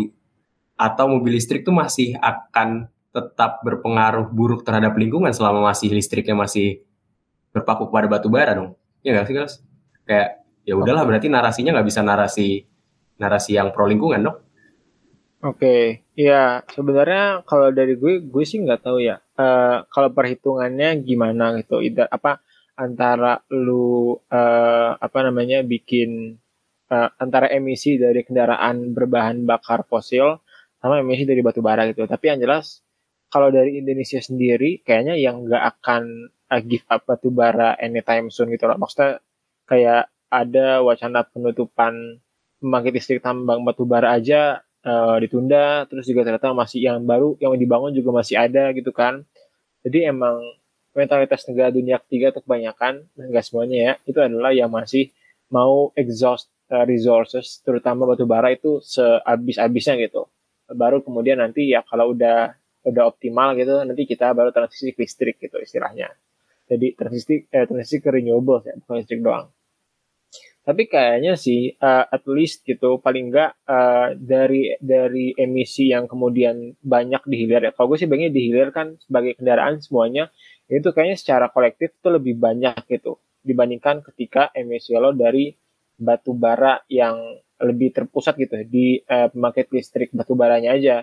[0.79, 6.87] atau mobil listrik tuh masih akan tetap berpengaruh buruk terhadap lingkungan selama masih listriknya masih
[7.51, 9.55] berpaku kepada batu bara dong ya nggak sih guys
[10.07, 12.69] kayak ya udahlah berarti narasinya nggak bisa narasi
[13.19, 14.39] narasi yang pro lingkungan dong
[15.39, 15.83] Oke, okay.
[16.19, 19.23] ya sebenarnya kalau dari gue, gue sih nggak tahu ya.
[19.39, 22.43] Uh, kalau perhitungannya gimana gitu, Ida, apa
[22.79, 26.39] antara lu uh, apa namanya bikin
[26.95, 30.39] uh, antara emisi dari kendaraan berbahan bakar fosil
[30.79, 32.07] sama emisi dari batu bara gitu.
[32.07, 32.87] Tapi yang jelas
[33.29, 38.55] kalau dari Indonesia sendiri kayaknya yang nggak akan uh, give up batu bara anytime soon
[38.55, 38.79] gitu loh.
[38.79, 39.19] Maksudnya
[39.67, 42.23] kayak ada wacana penutupan
[42.63, 47.57] pembangkit listrik tambang batu bara aja uh, ditunda terus juga ternyata masih yang baru yang
[47.57, 49.25] dibangun juga masih ada gitu kan
[49.87, 50.37] jadi emang
[50.99, 55.15] mentalitas negara dunia ketiga itu kebanyakan enggak semuanya ya itu adalah yang masih
[55.55, 60.27] mau exhaust uh, resources terutama batu bara itu sehabis-habisnya gitu.
[60.69, 62.53] Baru kemudian nanti ya kalau udah
[62.85, 66.11] udah optimal gitu nanti kita baru transisi ke listrik gitu istilahnya.
[66.69, 69.49] Jadi transisi eh, transisi ke renewable ya bukan listrik doang.
[70.69, 76.77] Tapi kayaknya sih uh, at least gitu paling enggak uh, dari dari emisi yang kemudian
[76.85, 77.73] banyak dihilir ya.
[77.73, 80.29] Kalau gue sih baginya dihilir kan sebagai kendaraan semuanya
[80.69, 85.57] itu kayaknya secara kolektif itu lebih banyak gitu dibandingkan ketika emisi lo dari
[85.97, 87.17] batu bara yang
[87.59, 90.97] lebih terpusat gitu di uh, pembangkit listrik batu baranya aja.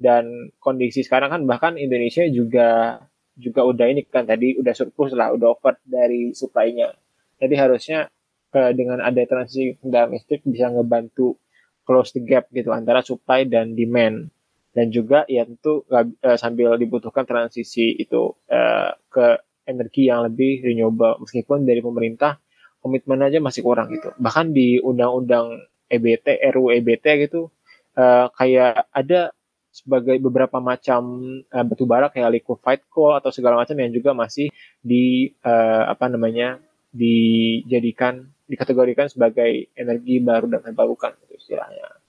[0.00, 2.98] Dan kondisi sekarang kan bahkan Indonesia juga
[3.36, 6.88] juga udah ini kan tadi udah surplus lah udah over dari supply-nya.
[7.36, 8.08] Jadi harusnya
[8.56, 11.36] uh, dengan ada transisi kendaraan listrik bisa ngebantu
[11.84, 14.32] close the gap gitu antara supply dan demand
[14.70, 19.26] dan juga ya tentu uh, sambil dibutuhkan transisi itu uh, ke
[19.66, 22.38] energi yang lebih renewable meskipun dari pemerintah
[22.80, 25.58] komitmen aja masih kurang gitu bahkan di undang-undang
[25.90, 27.50] EBT RUU EBT gitu
[27.98, 29.34] uh, kayak ada
[29.70, 34.50] sebagai beberapa macam uh, batu bara kayak liquefied coal atau segala macam yang juga masih
[34.82, 36.58] di apa namanya
[36.90, 41.99] dijadikan dikategorikan sebagai energi baru dan terbarukan itu istilahnya.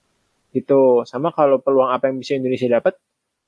[0.52, 2.94] Itu sama kalau peluang apa yang bisa Indonesia dapat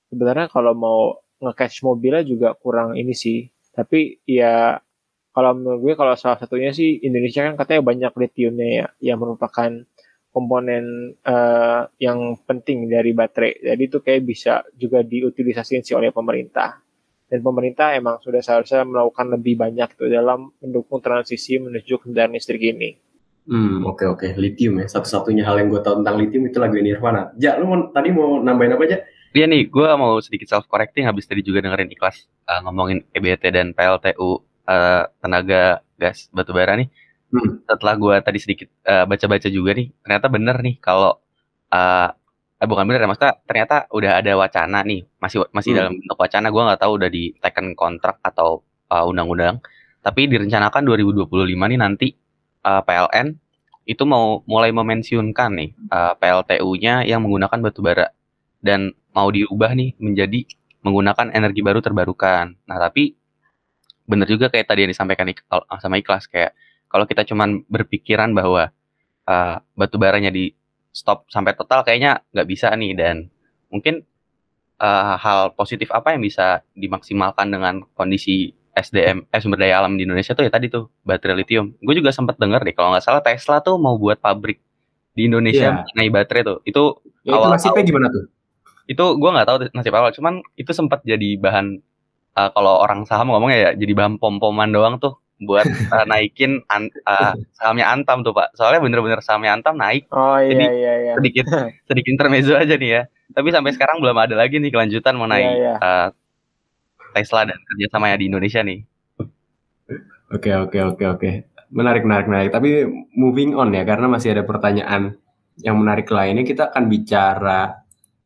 [0.09, 1.01] sebenarnya kalau mau
[1.45, 3.45] nge-catch mobilnya juga kurang ini sih.
[3.75, 4.81] Tapi ya
[5.35, 9.71] kalau menurut gue kalau salah satunya sih Indonesia kan katanya banyak lithiumnya ya yang merupakan
[10.35, 13.62] komponen uh, yang penting dari baterai.
[13.62, 16.85] Jadi itu kayak bisa juga diutilisasi sih oleh pemerintah
[17.35, 22.62] dan pemerintah emang sudah seharusnya melakukan lebih banyak itu dalam mendukung transisi menuju kendaraan listrik
[22.62, 22.95] ini.
[23.44, 24.18] Hmm, oke okay, oke.
[24.24, 24.30] Okay.
[24.40, 24.87] Lithium ya.
[24.88, 27.33] Satu-satunya hal yang gue tahu tentang lithium itu lagu Nirvana.
[27.37, 28.98] Ja, lu mau, tadi mau nambahin apa aja?
[29.35, 33.50] Iya nih, gue mau sedikit self correcting habis tadi juga dengerin ikhlas uh, ngomongin EBT
[33.50, 34.30] dan PLTU uh,
[34.70, 36.87] eh, tenaga gas batubara nih.
[37.35, 37.66] Hmm.
[37.66, 41.18] Setelah gue tadi sedikit uh, baca-baca juga nih, ternyata bener nih kalau
[41.74, 42.09] uh,
[42.62, 45.78] eh, bukan bener ya maksudnya ternyata udah ada wacana nih masih masih hmm.
[45.83, 48.62] dalam bentuk wacana gue nggak tahu udah di teken kontrak atau
[48.94, 49.59] uh, undang-undang
[49.98, 52.09] tapi direncanakan 2025 nih nanti
[52.64, 53.37] uh, PLN
[53.85, 58.09] itu mau mulai memensiunkan nih uh, PLTU-nya yang menggunakan batu bara
[58.64, 60.48] dan mau diubah nih menjadi
[60.81, 62.57] menggunakan energi baru terbarukan.
[62.64, 63.12] Nah tapi
[64.05, 65.29] bener juga kayak tadi yang disampaikan
[65.81, 66.53] sama Ikhlas kayak
[66.88, 68.72] kalau kita cuman berpikiran bahwa
[69.29, 70.53] uh, batu baranya di
[70.94, 73.29] stop sampai total kayaknya nggak bisa nih dan
[73.72, 74.05] mungkin
[74.79, 80.02] uh, hal positif apa yang bisa dimaksimalkan dengan kondisi SDM eh sumber daya alam di
[80.02, 81.78] Indonesia tuh ya tadi tuh baterai lithium.
[81.78, 84.58] Gue juga sempat dengar deh kalau nggak salah Tesla tuh mau buat pabrik
[85.14, 85.78] di Indonesia yeah.
[85.78, 86.58] mengenai baterai tuh.
[86.66, 86.82] Itu
[87.22, 88.24] ya, awal itu nasibnya gimana tuh?
[88.84, 91.80] Itu gue nggak tahu nasib awal, cuman itu sempat jadi bahan
[92.37, 96.90] uh, kalau orang saham ngomongnya ya jadi bahan pom-poman doang tuh buat uh, naikin an,
[97.06, 98.58] uh, sahamnya Antam tuh Pak.
[98.58, 100.10] Soalnya bener-bener sahamnya Antam naik.
[100.10, 101.12] Oh iya Jadi, iya iya.
[101.18, 101.46] Sedikit
[101.88, 103.02] sedikit intermezzo aja nih ya.
[103.34, 105.74] Tapi sampai sekarang belum ada lagi nih kelanjutan mengenai iya, iya.
[105.80, 106.08] Uh,
[107.14, 108.81] Tesla dan kerjasamanya di Indonesia nih.
[110.35, 111.31] Oke oke oke oke.
[111.70, 112.50] Menarik menarik menarik.
[112.50, 115.14] Tapi moving on ya karena masih ada pertanyaan
[115.62, 117.79] yang menarik lainnya kita akan bicara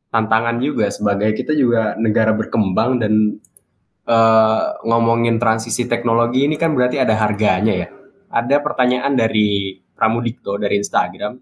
[0.08, 3.36] tantangan juga sebagai kita juga negara berkembang dan
[4.08, 7.88] uh, ngomongin transisi teknologi ini kan berarti ada harganya ya.
[8.32, 11.36] Ada pertanyaan dari Pramudikto dari Instagram.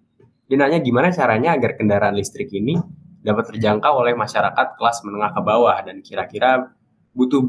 [0.46, 2.78] Dia nanya gimana caranya agar kendaraan listrik ini
[3.20, 6.70] dapat terjangkau oleh masyarakat kelas menengah ke bawah dan kira-kira
[7.16, 7.40] butuh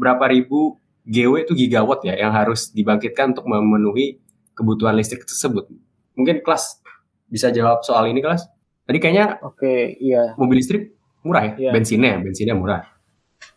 [0.00, 4.16] berapa ribu GW itu gigawatt ya yang harus dibangkitkan untuk memenuhi
[4.56, 5.68] kebutuhan listrik tersebut.
[6.16, 6.80] Mungkin kelas
[7.28, 8.48] bisa jawab soal ini kelas?
[8.88, 10.34] Tadi kayaknya Oke, okay, iya.
[10.40, 11.52] Mobil listrik murah ya?
[11.68, 11.70] Iya.
[11.76, 12.82] Bensinnya, bensinnya murah.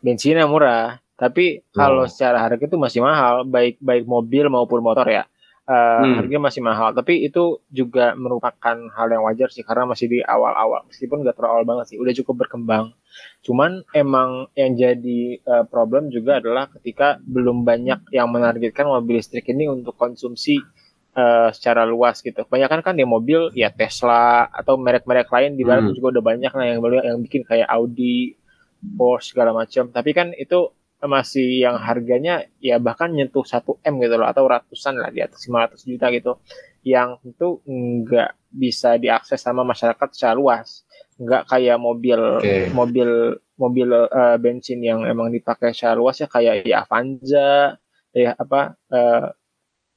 [0.04, 1.76] Bensinnya murah, tapi oh.
[1.76, 5.24] kalau secara harga itu masih mahal, baik baik mobil maupun motor ya.
[5.64, 6.20] Uh, hmm.
[6.20, 10.84] harganya masih mahal, tapi itu juga merupakan hal yang wajar sih karena masih di awal-awal,
[10.92, 12.92] meskipun nggak terlalu awal banget sih, udah cukup berkembang.
[13.48, 19.48] Cuman emang yang jadi uh, problem juga adalah ketika belum banyak yang menargetkan mobil listrik
[19.56, 20.60] ini untuk konsumsi
[21.16, 22.44] uh, secara luas gitu.
[22.44, 25.96] Kebanyakan kan di mobil ya Tesla atau merek-merek lain di barat hmm.
[25.96, 28.36] juga udah banyak lah yang yang bikin kayak Audi,
[28.84, 29.88] Porsche segala macam.
[29.96, 35.00] Tapi kan itu masih yang harganya ya bahkan nyentuh 1 M gitu loh atau ratusan
[35.00, 36.40] lah di atas 500 juta gitu.
[36.84, 40.84] Yang itu nggak bisa diakses sama masyarakat secara luas.
[41.20, 42.68] Nggak kayak mobil okay.
[42.72, 47.78] mobil mobil uh, bensin yang emang dipakai secara luas ya kayak ya Avanza
[48.14, 49.34] ya apa uh,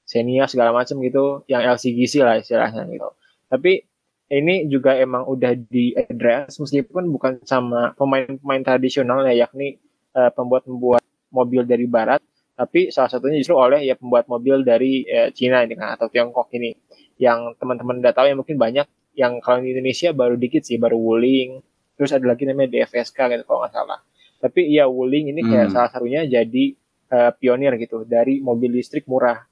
[0.06, 3.10] Xenia segala macam gitu yang LCGC lah istilahnya gitu.
[3.50, 3.82] Tapi
[4.26, 9.78] ini juga emang udah di address meskipun bukan sama pemain-pemain tradisional ya yakni
[10.16, 12.24] uh, pembuat-pembuat mobil dari barat,
[12.57, 16.48] tapi salah satunya justru oleh ya pembuat mobil dari uh, Cina ini kan atau Tiongkok
[16.57, 16.72] ini.
[17.20, 20.96] Yang teman-teman udah tahu yang mungkin banyak yang kalau di Indonesia baru dikit sih, baru
[20.96, 21.61] Wuling,
[21.96, 24.00] terus ada lagi namanya DFSK gitu kalau nggak salah.
[24.40, 25.74] Tapi ya Wuling ini kayak hmm.
[25.76, 26.64] salah satunya jadi
[27.12, 29.44] uh, pionir gitu dari mobil listrik murah.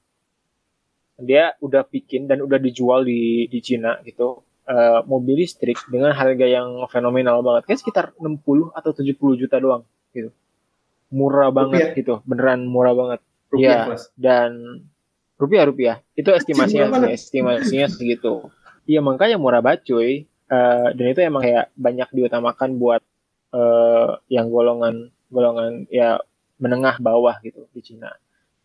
[1.20, 6.44] Dia udah bikin dan udah dijual di di Cina gitu uh, mobil listrik dengan harga
[6.44, 7.68] yang fenomenal banget.
[7.68, 10.32] Kayak sekitar 60 atau 70 juta doang gitu
[11.14, 11.98] murah banget rupiah.
[11.98, 12.14] gitu.
[12.26, 13.20] Beneran murah banget.
[13.54, 14.50] Rupiah, ya dan
[15.38, 15.96] rupiah rupiah.
[16.18, 18.50] Itu estimasinya sih, estimasinya segitu.
[18.90, 20.26] Iya makanya murah banget cuy.
[20.50, 23.00] Uh, dan itu emang kayak banyak diutamakan buat
[23.56, 26.20] uh, yang golongan golongan ya
[26.58, 28.12] menengah bawah gitu di Cina.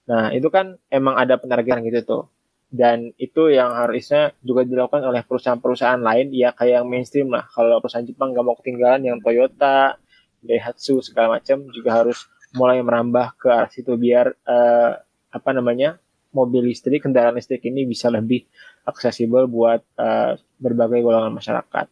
[0.09, 2.23] Nah itu kan emang ada penargetan gitu tuh.
[2.69, 7.49] Dan itu yang harusnya juga dilakukan oleh perusahaan-perusahaan lain ya kayak yang mainstream lah.
[7.49, 9.97] Kalau perusahaan Jepang nggak mau ketinggalan yang Toyota,
[10.45, 14.91] Daihatsu segala macam juga harus mulai merambah ke arah situ biar uh,
[15.29, 16.01] apa namanya
[16.33, 18.45] mobil listrik kendaraan listrik ini bisa lebih
[18.85, 21.87] aksesibel buat uh, berbagai golongan masyarakat.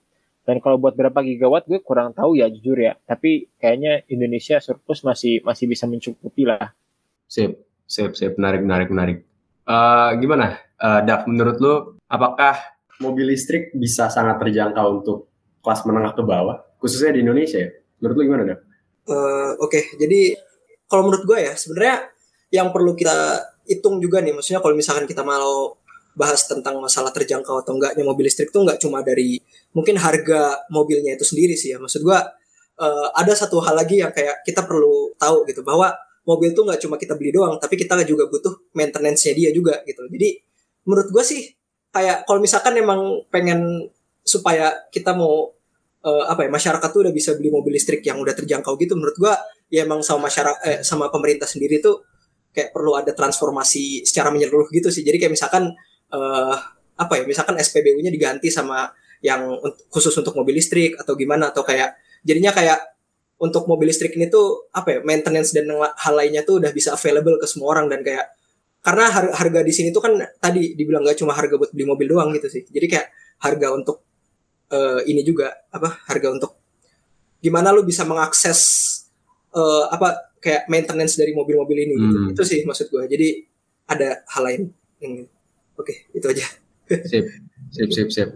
[0.47, 2.95] Dan kalau buat berapa gigawatt gue kurang tahu ya jujur ya.
[3.03, 6.71] Tapi kayaknya Indonesia surplus masih masih bisa mencukupi lah.
[7.27, 9.17] Sip, sip, sip, menarik, menarik, menarik.
[9.67, 11.27] Uh, gimana, uh, Dav?
[11.27, 11.75] Menurut lo,
[12.07, 12.55] apakah
[13.03, 15.27] mobil listrik bisa sangat terjangkau untuk
[15.59, 17.69] kelas menengah ke bawah, khususnya di Indonesia ya?
[17.99, 18.59] Menurut lo gimana, Dav?
[19.07, 19.83] Uh, Oke, okay.
[19.99, 20.39] jadi
[20.87, 22.09] kalau menurut gue ya sebenarnya
[22.51, 25.75] yang perlu kita hitung juga nih maksudnya kalau misalkan kita mau
[26.17, 29.37] bahas tentang masalah terjangkau atau enggaknya mobil listrik tuh enggak cuma dari
[29.75, 31.77] mungkin harga mobilnya itu sendiri sih ya.
[31.77, 32.19] Maksud gue
[32.81, 35.93] uh, ada satu hal lagi yang kayak kita perlu tahu gitu bahwa
[36.25, 40.03] mobil tuh nggak cuma kita beli doang tapi kita juga butuh maintenance-nya dia juga gitu
[40.11, 40.43] jadi
[40.83, 41.55] menurut gue sih
[41.95, 43.87] kayak kalau misalkan emang pengen
[44.27, 45.55] supaya kita mau
[46.03, 49.15] uh, apa ya masyarakat tuh udah bisa beli mobil listrik yang udah terjangkau gitu menurut
[49.15, 52.03] gua ya emang sama masyarakat eh, sama pemerintah sendiri tuh
[52.55, 55.05] kayak perlu ada transformasi secara menyeluruh gitu sih.
[55.05, 55.69] Jadi kayak misalkan
[56.09, 56.55] uh,
[56.97, 58.89] apa ya misalkan SPBU-nya diganti sama
[59.21, 59.53] yang
[59.93, 62.97] khusus untuk mobil listrik atau gimana atau kayak jadinya kayak
[63.37, 67.37] untuk mobil listrik ini tuh apa ya maintenance dan hal lainnya tuh udah bisa available
[67.37, 68.33] ke semua orang dan kayak
[68.81, 72.33] karena harga di sini tuh kan tadi dibilang gak cuma harga buat beli mobil doang
[72.33, 72.65] gitu sih.
[72.65, 73.07] Jadi kayak
[73.45, 74.01] harga untuk
[74.73, 76.57] uh, ini juga apa harga untuk
[77.37, 78.59] gimana lu bisa mengakses
[79.57, 82.17] uh, apa kayak maintenance dari mobil-mobil ini gitu.
[82.21, 82.31] Hmm.
[82.37, 83.03] Itu sih maksud gue.
[83.09, 83.29] Jadi
[83.89, 84.61] ada hal lain.
[85.01, 85.25] Oke,
[85.81, 86.45] okay, itu aja.
[87.09, 87.25] sip,
[87.73, 88.29] sip, sip, sip.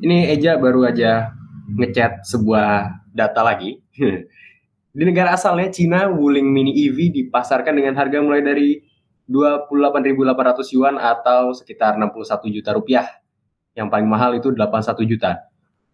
[0.00, 1.36] Ini Eja baru aja
[1.76, 3.78] ngechat sebuah data lagi.
[4.96, 8.82] Di negara asalnya Cina, Wuling Mini EV dipasarkan dengan harga mulai dari
[9.30, 13.06] 28.800 yuan atau sekitar 61 juta rupiah
[13.78, 15.46] yang paling mahal itu 81 juta.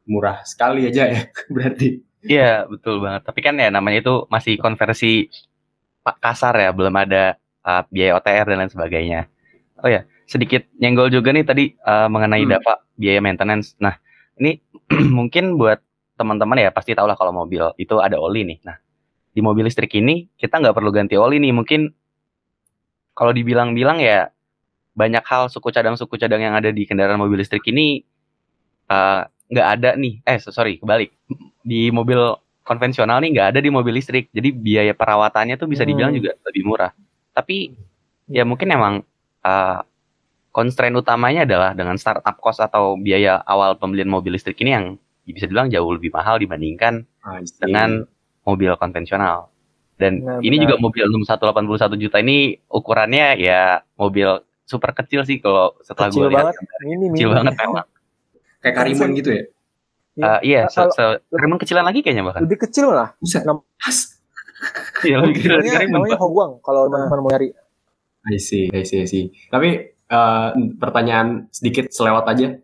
[0.08, 2.05] Murah sekali aja ya berarti.
[2.26, 3.22] Iya, betul banget.
[3.24, 5.30] Tapi kan ya namanya itu masih konversi
[6.22, 9.20] kasar ya, belum ada uh, biaya OTR dan lain sebagainya.
[9.82, 12.52] Oh ya, sedikit nyenggol juga nih tadi uh, mengenai hmm.
[12.58, 13.74] dapat biaya maintenance.
[13.78, 13.98] Nah,
[14.38, 14.58] ini
[15.18, 15.82] mungkin buat
[16.16, 18.58] teman-teman ya pasti tahu lah kalau mobil itu ada oli nih.
[18.64, 18.76] Nah,
[19.34, 21.52] di mobil listrik ini kita nggak perlu ganti oli nih.
[21.52, 21.80] Mungkin
[23.16, 24.28] kalau dibilang-bilang ya
[24.96, 28.00] banyak hal suku cadang suku cadang yang ada di kendaraan mobil listrik ini
[28.88, 29.20] eh,
[29.52, 31.12] nggak uh, ada nih eh sorry kebalik
[31.66, 32.18] di mobil
[32.62, 34.30] konvensional nih nggak ada di mobil listrik.
[34.30, 36.18] Jadi biaya perawatannya tuh bisa dibilang Hmm.
[36.20, 36.90] juga lebih murah.
[37.32, 37.74] Tapi
[38.26, 38.94] ya mungkin emang
[39.42, 39.80] uh,
[40.50, 44.86] constraint utamanya adalah dengan startup cost atau biaya awal pembelian mobil listrik ini yang
[45.22, 47.02] bisa dibilang jauh lebih mahal dibandingkan
[47.58, 48.06] dengan
[48.42, 49.50] mobil konvensional.
[49.96, 50.64] Dan Nah, ini benar.
[50.68, 53.62] juga mobil 6181 juta ini ukurannya ya
[53.94, 56.44] mobil super kecil sih kalau setelah Kecil gue lihat.
[56.46, 56.54] banget.
[56.80, 57.36] Ini Kecil mini.
[57.36, 57.86] banget memang.
[58.58, 59.42] kayak Karimun gitu ya.
[60.16, 62.48] Uh, iya, se Kalau- se Karimun kecilan lagi kayaknya bahkan.
[62.48, 63.12] Lebih kecil lah.
[63.20, 63.44] Buset.
[63.44, 64.16] Nam- Has.
[65.04, 65.92] Iya, lebih kecil dari Karimun.
[66.00, 66.24] namanya Pak.
[66.24, 67.48] Hogwang kalau teman-teman mau nyari.
[68.26, 69.24] I see, I see, I see.
[69.52, 70.48] Tapi eh,
[70.80, 72.56] pertanyaan sedikit selewat aja.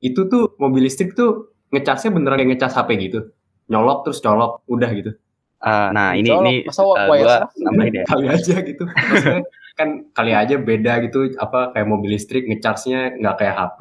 [0.00, 3.34] Itu tuh mobil listrik tuh ngecasnya beneran kayak ngecas HP gitu.
[3.68, 5.12] Nyolok terus colok, udah gitu.
[5.60, 8.04] Uh, nah, ini Colok, ini masa uh, gua nambahin ya.
[8.08, 8.84] Kali aja gitu.
[8.88, 9.44] Maksudnya
[9.76, 13.80] kan kali aja beda gitu apa kayak mobil listrik ngecasnya nggak kayak HP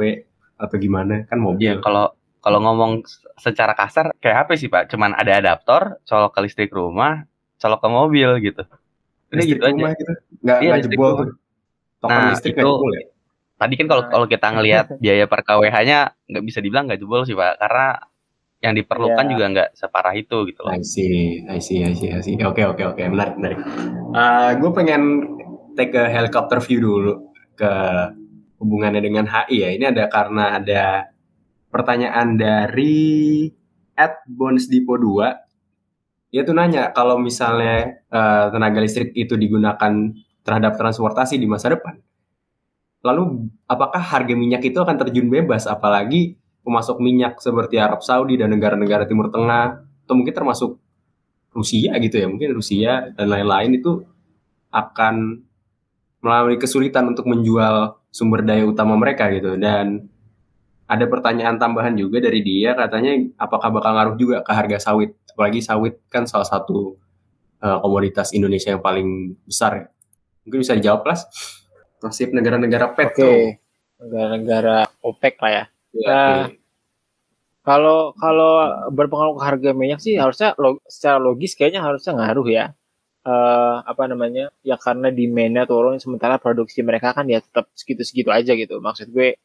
[0.60, 1.80] atau gimana kan mobil.
[1.80, 3.04] Iya, kalau kalau ngomong
[3.36, 4.88] secara kasar kayak apa sih Pak?
[4.92, 7.24] Cuman ada adaptor, colok ke listrik rumah,
[7.58, 8.64] colok ke mobil gitu.
[9.30, 9.74] Listrik gitu aja.
[9.76, 10.14] rumah gitu.
[10.42, 11.14] Nggak Iya, nggak jebol.
[12.00, 13.04] Token Nah, listrik itu- jebol ya.
[13.60, 16.00] Tadi kan kalau kalau kita ngelihat biaya per KWH-nya
[16.32, 17.88] nggak bisa dibilang nggak jebol sih Pak, karena
[18.60, 19.32] yang diperlukan Iya.
[19.32, 20.72] juga nggak separah itu gitu loh.
[20.72, 22.36] I see, I see, I see, I see.
[22.40, 23.04] Oke, oke, oke.
[23.04, 23.60] Menarik, menarik.
[24.60, 25.02] gue pengen
[25.76, 27.14] take a helicopter view dulu
[27.56, 27.72] ke
[28.60, 29.70] hubungannya dengan HI ya.
[29.76, 30.84] Ini ada karena ada
[31.70, 33.48] pertanyaan dari
[33.98, 36.34] at Bonsdipo 2.
[36.34, 40.14] Dia tuh nanya kalau misalnya eh, tenaga listrik itu digunakan
[40.46, 41.98] terhadap transportasi di masa depan.
[43.02, 46.36] Lalu apakah harga minyak itu akan terjun bebas apalagi
[46.68, 50.78] pemasok minyak seperti Arab Saudi dan negara-negara Timur Tengah atau mungkin termasuk
[51.50, 54.06] Rusia gitu ya mungkin Rusia dan lain-lain itu
[54.70, 55.42] akan
[56.22, 60.12] melalui kesulitan untuk menjual sumber daya utama mereka gitu dan
[60.90, 65.62] ada pertanyaan tambahan juga dari dia katanya apakah bakal ngaruh juga ke harga sawit apalagi
[65.62, 66.98] sawit kan salah satu
[67.62, 69.86] eh, komoditas Indonesia yang paling besar ya
[70.44, 71.30] mungkin bisa dijawab Plas
[72.02, 72.96] nasib negara-negara Oke.
[72.98, 73.32] petro
[74.00, 75.64] Negara-negara OPEC lah ya.
[75.92, 76.48] Ya, Nah.
[77.60, 78.52] Kalau kalau
[78.90, 82.66] berpengaruh ke harga minyak sih harusnya log- secara logis kayaknya harusnya ngaruh ya.
[83.28, 84.56] Eh apa namanya?
[84.64, 88.80] Ya karena demand-nya turun sementara produksi mereka kan ya tetap segitu-segitu aja gitu.
[88.80, 89.36] Maksud gue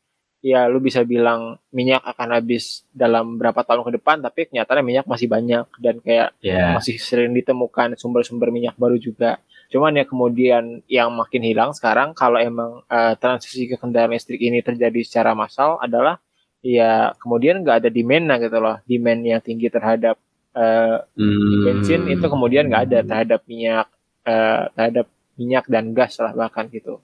[0.44, 5.06] ya lu bisa bilang minyak akan habis dalam berapa tahun ke depan tapi kenyataannya minyak
[5.08, 9.40] masih banyak dan kayak ya masih sering ditemukan sumber-sumber minyak baru juga.
[9.72, 14.60] Cuman ya kemudian yang makin hilang sekarang kalau emang eh, transisi ke kendaraan listrik ini
[14.60, 16.20] terjadi secara massal adalah
[16.60, 20.20] ya kemudian nggak ada demand nah gitu loh, demand yang tinggi terhadap
[20.52, 21.64] eh, Hmm.
[21.64, 23.88] bensin itu kemudian nggak ada terhadap minyak
[24.28, 25.06] eh, terhadap
[25.40, 27.00] minyak dan gas lah bahkan gitu.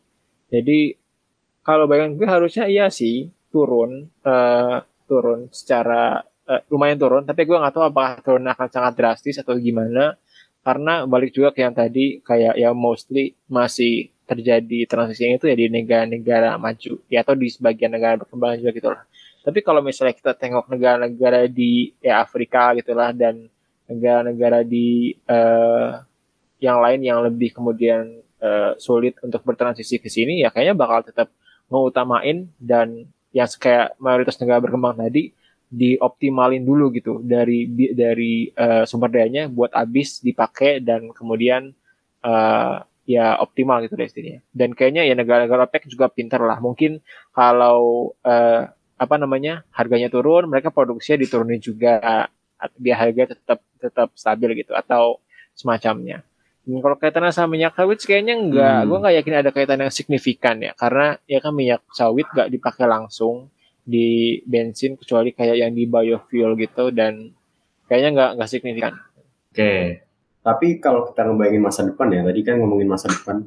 [0.52, 1.00] Jadi
[1.70, 6.18] kalau bayangan gue harusnya iya sih turun eh, turun secara
[6.50, 10.18] eh, lumayan turun tapi gue nggak tahu apakah turun akan sangat drastis atau gimana.
[10.60, 15.72] Karena balik juga ke yang tadi kayak ya mostly masih terjadi transisi itu ya di
[15.72, 19.02] negara-negara maju ya atau di sebagian negara berkembang juga gitu lah.
[19.40, 23.48] Tapi kalau misalnya kita tengok negara-negara di ya Afrika gitulah dan
[23.88, 25.90] negara-negara di eh,
[26.60, 31.32] yang lain yang lebih kemudian eh, sulit untuk bertransisi ke sini ya kayaknya bakal tetap
[31.70, 35.30] mengutamain dan yang kayak mayoritas negara berkembang tadi
[35.70, 41.70] dioptimalin dulu gitu dari dari eh, sumber dayanya buat habis dipakai dan kemudian
[42.26, 44.42] eh, ya optimal gitu deh istilahnya.
[44.50, 46.58] Dan kayaknya ya negara-negara OPEC juga pintar lah.
[46.58, 46.98] Mungkin
[47.30, 48.66] kalau eh,
[49.00, 52.28] apa namanya harganya turun, mereka produksinya diturunin juga
[52.76, 55.22] biar harga tetap tetap stabil gitu atau
[55.56, 56.26] semacamnya.
[56.60, 58.88] Dan kalau kaitannya sama minyak sawit kayaknya enggak, Hmm.
[58.88, 62.84] gue nggak yakin ada kaitan yang signifikan ya, karena ya kan minyak sawit nggak dipakai
[62.84, 63.48] langsung
[63.80, 67.32] di bensin kecuali kayak yang di biofuel gitu dan
[67.88, 68.92] kayaknya nggak nggak signifikan.
[69.50, 70.04] Oke,
[70.44, 73.42] tapi kalau kita ngebayangin masa depan ya, tadi kan ngomongin masa depan,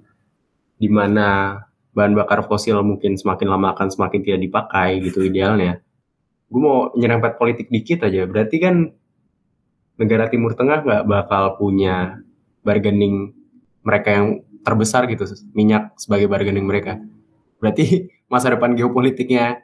[0.75, 1.61] di mana
[1.93, 5.79] bahan bakar fosil mungkin semakin lama akan semakin tidak dipakai gitu idealnya.
[6.49, 8.89] Gue mau nyerempet politik dikit aja, berarti kan
[10.01, 12.19] negara Timur Tengah nggak bakal punya
[12.63, 13.35] bargaining
[13.83, 14.27] mereka yang
[14.63, 16.99] terbesar gitu, minyak sebagai bargaining mereka.
[17.59, 19.61] Berarti masa depan geopolitiknya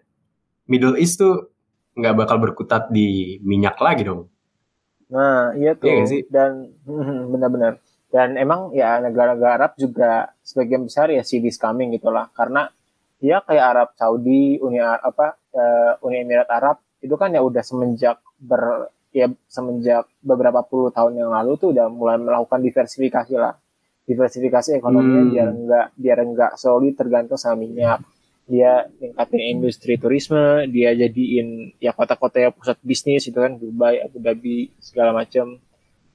[0.69, 1.49] Middle East tuh
[1.97, 4.29] nggak bakal berkutat di minyak lagi dong.
[5.09, 5.89] Nah, iya tuh.
[5.89, 6.21] Iya sih?
[6.29, 6.69] Dan
[7.33, 7.81] benar-benar.
[8.09, 12.29] Dan emang ya negara-negara Arab juga sebagian besar ya see this coming gitulah.
[12.33, 12.69] Karena
[13.21, 17.63] ya kayak Arab Saudi, Uni Arab apa eh, Uni Emirat Arab itu kan ya udah
[17.63, 23.57] semenjak ber ya semenjak beberapa puluh tahun yang lalu tuh udah mulai melakukan diversifikasi lah.
[24.03, 25.31] Diversifikasi ekonominya Hmm.
[25.31, 28.01] biar enggak biar enggak solid tergantung sama minyak.
[28.45, 34.17] Dia ningkatin industri turisme, dia jadiin ya kota-kota yang pusat bisnis itu kan Dubai, Abu
[34.17, 35.61] Dhabi segala macam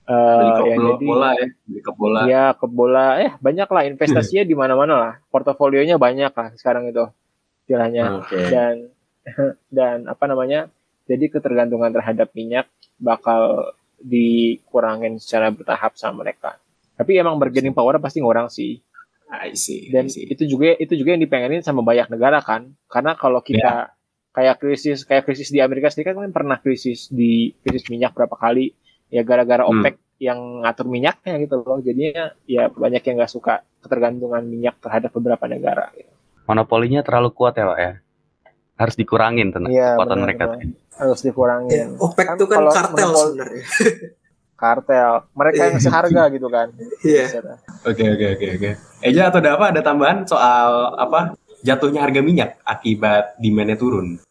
[0.05, 2.21] Eh, klub ya, bola, jadi- bola ya, beli klub bola.
[2.29, 5.13] Ya ke bola, eh banyak lah investasinya di mana-mana lah.
[5.33, 7.09] Portofolionya banyak lah sekarang itu
[7.65, 8.21] istilahnya.
[8.21, 8.37] Oke.
[8.53, 8.75] Dan
[9.73, 10.69] dan apa namanya?
[11.05, 16.57] Jadi ketergantungan terhadap minyak bakal dikurangin secara bertahap sama mereka.
[16.95, 18.81] Tapi emang bargaining power pasti ngurang sih.
[19.29, 19.91] I see.
[19.91, 20.25] Dan I see.
[20.31, 22.73] itu juga itu juga yang dipengenin sama banyak negara kan.
[22.87, 23.93] Karena kalau kita
[24.35, 28.73] kayak krisis kayak krisis di Amerika Serikat kan pernah krisis di krisis minyak berapa kali
[29.11, 29.83] ya gara-gara Hmm.
[29.83, 31.83] OPEC yang ngatur minyaknya gitu loh.
[31.83, 35.91] Jadinya ya banyak yang nggak suka ketergantungan minyak terhadap beberapa negara.
[35.93, 36.11] Gitu.
[36.45, 37.93] Monopolinya terlalu kuat ya, Pak ya.
[38.75, 40.45] Harus dikurangin tenang Iya, kekuatan benar, mereka.
[40.95, 41.71] Harus dikurangin.
[41.71, 43.65] Ya, OPEC Kan itu kan kalau kartel monopol- sebenarnya.
[44.55, 45.11] Kartel.
[45.35, 46.71] Mereka yang seharga gitu kan.
[47.03, 47.27] Iya.
[47.85, 48.71] Oke oke oke oke.
[49.03, 54.23] Eja atau Dava ada tambahan soal apa jatuhnya harga minyak akibat demandnya turun?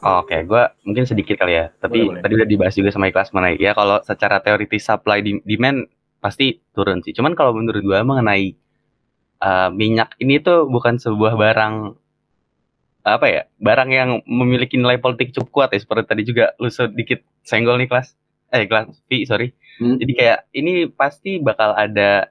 [0.00, 1.68] Oke, gua mungkin sedikit kali ya.
[1.76, 2.20] Tapi Boleh, boleh.
[2.24, 5.84] tadi udah dibahas juga sama Ikhlas mengenai ya kalau secara teoritis supply demand
[6.18, 7.12] pasti turun sih.
[7.12, 8.56] Cuman kalau menurut gua mengenai
[9.44, 11.74] uh, minyak ini tuh bukan sebuah barang
[13.04, 13.42] apa ya?
[13.56, 15.80] Barang yang memiliki nilai politik cukup kuat ya.
[15.80, 18.14] Seperti tadi juga lu sedikit senggol nih kelas.
[18.50, 19.54] Eh kelas V sorry.
[19.80, 19.96] Hmm.
[19.96, 22.28] Jadi kayak ini pasti bakal ada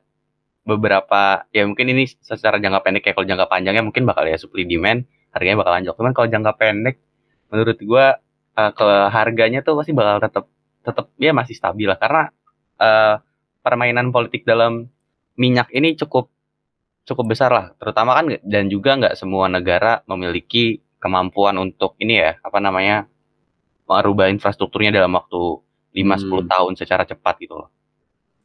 [0.68, 4.70] beberapa ya mungkin ini secara jangka pendek ya kalau jangka panjangnya mungkin bakal ya supply
[4.70, 5.96] demand harganya bakal anjlok.
[5.98, 6.96] Cuman kalau jangka pendek
[7.50, 8.06] menurut gua
[8.54, 10.46] eh, ke harganya tuh pasti bakal tetap
[10.86, 12.30] tetap ya masih stabil lah karena
[12.78, 13.16] eh,
[13.66, 14.88] permainan politik dalam
[15.40, 16.30] minyak ini cukup
[17.10, 22.32] cukup besar lah terutama kan dan juga nggak semua negara memiliki kemampuan untuk ini ya
[22.44, 23.10] apa namanya
[23.90, 25.42] merubah infrastrukturnya dalam waktu
[25.98, 26.50] 5-10 Hmm.
[26.54, 27.70] tahun secara cepat gitu loh.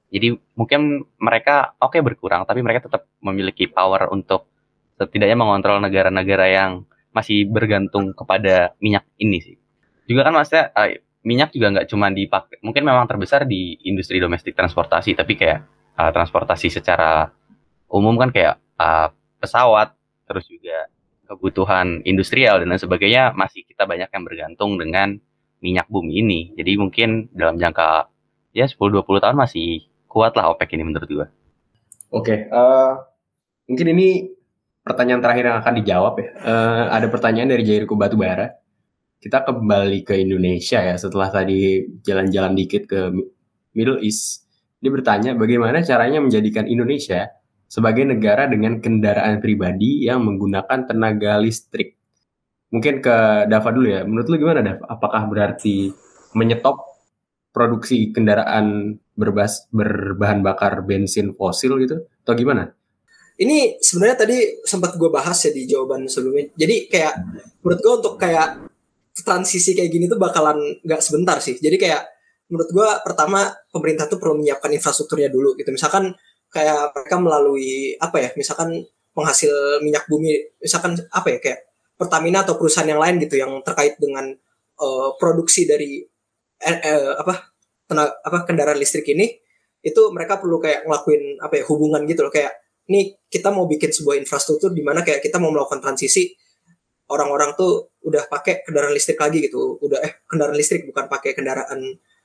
[0.08, 4.48] Jadi mungkin mereka oke berkurang tapi mereka tetap memiliki power untuk
[4.96, 9.56] setidaknya mengontrol negara-negara yang masih bergantung kepada minyak ini sih.
[10.06, 14.54] Juga kan maksudnya eh, minyak juga nggak cuma dipakai, mungkin memang terbesar di industri domestik
[14.54, 15.60] transportasi, tapi kayak
[15.98, 17.26] eh, transportasi secara
[17.88, 19.08] umum kan kayak eh,
[19.40, 19.94] pesawat,
[20.28, 20.88] terus juga
[21.24, 25.16] kebutuhan industrial dan lain sebagainya masih kita banyak yang bergantung dengan
[25.64, 26.40] minyak bumi ini.
[26.52, 28.12] Jadi mungkin dalam jangka
[28.52, 31.26] ya 10-20 tahun masih kuat lah OPEC ini menurut gua.
[32.14, 32.92] Oke, eh,
[33.66, 34.30] mungkin ini
[34.84, 36.28] pertanyaan terakhir yang akan dijawab ya.
[36.44, 38.52] Eh, ada pertanyaan dari Jairku Batubara.
[39.18, 43.24] Kita kembali ke Indonesia ya setelah tadi jalan-jalan dikit ke Mi-
[43.72, 44.44] Middle East.
[44.84, 47.32] Dia bertanya bagaimana caranya menjadikan Indonesia
[47.74, 51.98] sebagai negara dengan kendaraan pribadi yang menggunakan tenaga listrik.
[52.70, 54.06] Mungkin ke Dava dulu ya.
[54.06, 54.86] Menurut lu gimana Dava?
[54.86, 55.90] Apakah berarti
[56.38, 56.86] menyetop
[57.50, 62.70] produksi kendaraan berbas berbahan bakar bensin fosil gitu atau gimana?
[63.34, 66.54] Ini sebenarnya tadi sempat gue bahas ya di jawaban sebelumnya.
[66.54, 67.14] Jadi kayak
[67.58, 68.70] menurut gue untuk kayak
[69.18, 71.58] transisi kayak gini tuh bakalan nggak sebentar sih.
[71.58, 72.06] Jadi kayak
[72.46, 75.74] menurut gue pertama pemerintah tuh perlu menyiapkan infrastrukturnya dulu gitu.
[75.74, 76.14] Misalkan
[76.54, 78.30] kayak mereka melalui apa ya?
[78.38, 81.60] Misalkan penghasil minyak bumi, misalkan apa ya kayak
[81.94, 84.30] Pertamina atau perusahaan yang lain gitu yang terkait dengan
[84.78, 86.02] eh, produksi dari
[86.58, 87.54] eh, eh, apa
[87.86, 89.30] tenaga apa kendaraan listrik ini
[89.84, 92.56] itu mereka perlu kayak ngelakuin apa ya hubungan gitu loh kayak
[92.88, 96.32] nih kita mau bikin sebuah infrastruktur di mana kayak kita mau melakukan transisi
[97.12, 101.80] orang-orang tuh udah pakai kendaraan listrik lagi gitu udah eh kendaraan listrik bukan pakai kendaraan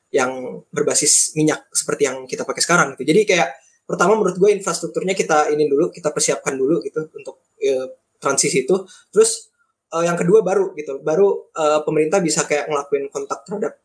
[0.09, 3.49] yang berbasis minyak seperti yang kita pakai sekarang gitu jadi kayak
[3.89, 8.85] pertama menurut gue infrastrukturnya kita ini dulu kita persiapkan dulu gitu untuk eh, transisi itu.
[9.09, 9.49] Terus
[9.89, 11.01] eh, yang kedua baru gitu.
[11.01, 13.81] Baru eh, pemerintah bisa kayak ngelakuin kontak terhadap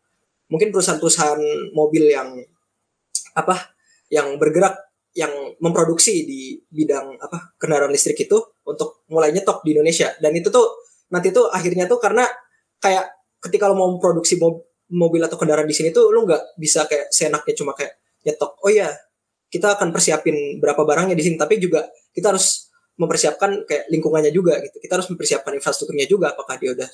[0.52, 2.36] mungkin perusahaan-perusahaan mobil yang
[3.32, 3.72] apa
[4.12, 4.76] yang bergerak
[5.16, 5.32] yang
[5.62, 8.36] memproduksi di bidang apa kendaraan listrik itu
[8.68, 10.12] untuk mulai nyetok di Indonesia.
[10.20, 12.28] Dan itu tuh nanti tuh akhirnya tuh karena
[12.82, 13.08] kayak
[13.40, 17.08] ketika lo mau memproduksi mob- mobil atau kendaraan di sini tuh lo nggak bisa kayak
[17.08, 17.96] seenaknya cuma kayak
[18.26, 18.52] nyetok.
[18.60, 18.90] Oh ya
[19.54, 24.58] kita akan persiapin berapa barangnya di sini tapi juga kita harus mempersiapkan kayak lingkungannya juga
[24.62, 24.82] gitu.
[24.82, 26.90] Kita harus mempersiapkan infrastrukturnya juga apakah dia udah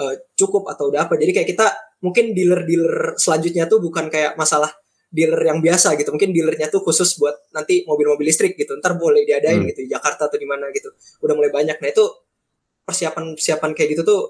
[0.00, 1.16] eh, cukup atau udah apa.
[1.16, 1.66] Jadi kayak kita
[2.04, 4.72] mungkin dealer-dealer selanjutnya tuh bukan kayak masalah
[5.12, 6.08] dealer yang biasa gitu.
[6.08, 8.76] Mungkin dealernya tuh khusus buat nanti mobil-mobil listrik gitu.
[8.80, 9.68] Ntar boleh diadain Hmm.
[9.68, 10.88] gitu di Jakarta atau di mana gitu.
[11.20, 11.76] Udah mulai banyak.
[11.76, 12.04] Nah itu
[12.88, 14.20] persiapan persiapan kayak gitu tuh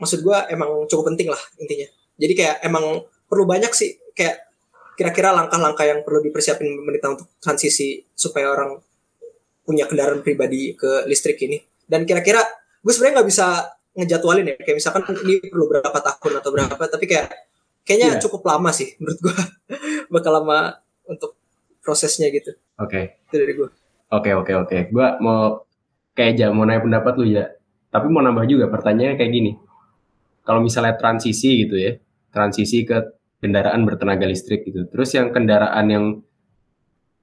[0.00, 1.86] maksud gua emang cukup penting lah intinya.
[2.16, 4.51] Jadi kayak emang perlu banyak sih kayak
[5.02, 8.78] kira-kira langkah-langkah yang perlu dipersiapin pemerintah untuk transisi supaya orang
[9.66, 11.58] punya kendaraan pribadi ke listrik ini
[11.90, 12.38] dan kira-kira
[12.82, 13.46] gue sebenarnya nggak bisa
[13.98, 17.26] ngejadwalin ya kayak misalkan ini perlu berapa tahun atau berapa tapi kayak
[17.82, 18.20] kayaknya Iya.
[18.22, 19.36] cukup lama sih menurut gua
[20.14, 21.34] bakal lama untuk
[21.82, 23.68] prosesnya gitu Oke, itu dari gua
[24.10, 24.78] oke, oke, oke.
[24.90, 25.62] Gua mau
[26.16, 27.46] kayak aja mau nanya pendapat lu ya.
[27.92, 29.52] Tapi mau nambah juga pertanyaannya kayak gini.
[30.42, 31.94] Kalau misalnya transisi gitu ya,
[32.32, 32.96] transisi ke
[33.42, 34.86] kendaraan bertenaga listrik gitu.
[34.86, 36.04] Terus yang kendaraan yang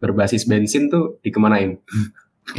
[0.04, 1.80] berbasis bensin tuh dikemanain?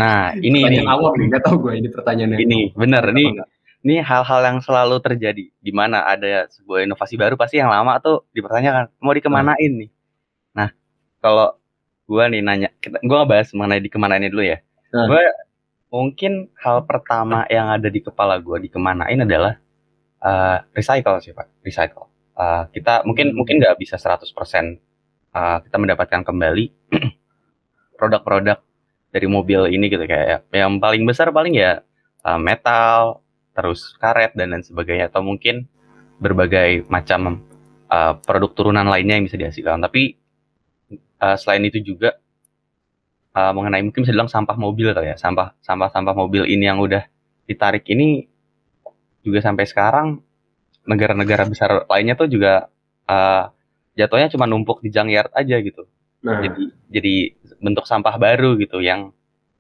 [0.01, 2.39] Nah, ini nih, awam nih, nggak tahu gue ini pertanyaannya.
[2.41, 3.49] ini bener Apa nih enggak?
[3.81, 8.29] ini hal-hal yang selalu terjadi di mana ada sebuah inovasi baru pasti yang lama tuh
[8.37, 9.91] dipertanyakan mau dikemanain nih.
[10.53, 10.69] Nah,
[11.25, 11.57] kalau
[12.05, 14.59] gua nih nanya, kita, gua ngebahas mengenai dikemanainnya dulu ya.
[14.93, 15.09] Hmm.
[15.09, 15.21] Gua
[15.91, 19.57] mungkin hal pertama yang ada di kepala gua dikemanain adalah
[20.21, 22.10] eh, recycle sih pak, recycle.
[22.41, 26.65] Eh, kita mungkin mungkin nggak bisa 100% eh, kita mendapatkan kembali
[28.01, 28.65] produk-produk
[29.13, 31.85] dari mobil ini gitu kayak yang paling besar paling ya
[32.25, 33.21] eh, metal,
[33.53, 35.69] terus karet dan lain sebagainya atau mungkin
[36.21, 37.41] berbagai macam
[37.89, 39.81] uh, produk turunan lainnya yang bisa dihasilkan.
[39.81, 40.21] Tapi
[41.17, 42.21] uh, selain itu juga
[43.33, 46.77] uh, mengenai mungkin bisa bilang sampah mobil kali ya, sampah sampah sampah mobil ini yang
[46.77, 47.09] udah
[47.49, 48.29] ditarik ini
[49.25, 50.21] juga sampai sekarang
[50.85, 52.69] negara-negara besar lainnya tuh juga
[53.09, 53.53] uh,
[53.99, 55.85] jatuhnya cuma numpuk di junkyard aja gitu.
[56.21, 56.63] Nah, jadi
[56.93, 57.15] jadi
[57.61, 59.13] bentuk sampah baru gitu yang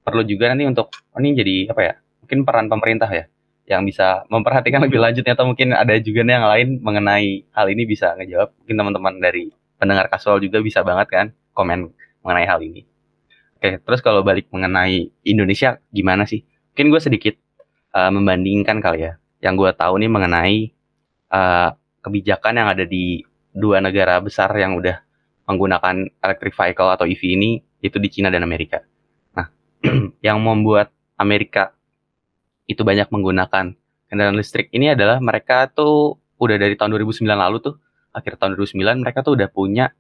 [0.04, 1.94] perlu juga nanti untuk oh, ini jadi apa ya
[2.24, 3.24] mungkin peran pemerintah ya
[3.70, 7.86] yang bisa memperhatikan lebih lanjutnya atau mungkin ada juga nih yang lain mengenai hal ini
[7.86, 8.50] bisa ngejawab.
[8.64, 11.94] Mungkin teman-teman dari pendengar kasual juga bisa banget kan komen
[12.26, 12.82] mengenai hal ini.
[13.56, 16.42] Oke terus kalau balik mengenai Indonesia gimana sih?
[16.74, 17.34] Mungkin gue sedikit
[17.94, 19.12] uh, membandingkan kali ya.
[19.40, 20.58] Yang gue tahu nih mengenai
[21.30, 21.72] uh,
[22.02, 25.02] kebijakan yang ada di dua negara besar yang udah
[25.50, 27.50] menggunakan electric vehicle atau EV ini
[27.82, 28.82] itu di Cina dan Amerika.
[29.34, 29.50] Nah,
[30.26, 31.74] yang membuat Amerika
[32.70, 33.74] itu banyak menggunakan
[34.06, 37.74] kendaraan listrik ini adalah mereka tuh udah dari tahun 2009 lalu tuh
[38.14, 39.90] akhir tahun 2009 mereka tuh udah punya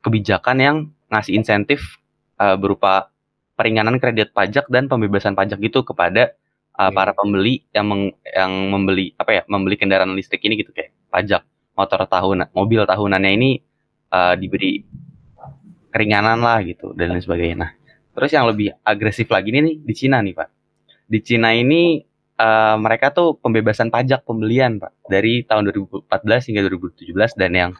[0.00, 0.76] kebijakan yang
[1.08, 2.00] ngasih insentif
[2.40, 3.12] uh, berupa
[3.54, 6.34] peringanan kredit pajak dan pembebasan pajak gitu kepada
[6.78, 10.94] uh, para pembeli yang meng- yang membeli apa ya membeli kendaraan listrik ini gitu kayak
[11.10, 11.42] pajak
[11.74, 13.50] motor tahunan mobil tahunannya ini
[14.14, 14.82] uh, diberi
[15.94, 17.56] keringanan lah gitu dan lain sebagainya.
[17.58, 17.70] Nah,
[18.18, 20.48] terus yang lebih agresif lagi nih, nih di Cina nih pak.
[21.06, 22.02] Di Cina ini
[22.38, 27.72] uh, mereka tuh pembebasan pajak pembelian pak dari tahun 2014 hingga 2017 dan yang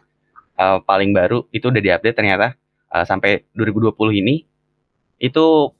[0.55, 2.55] uh, paling baru itu udah diupdate ternyata
[2.91, 4.47] uh, sampai 2020 ini
[5.19, 5.71] itu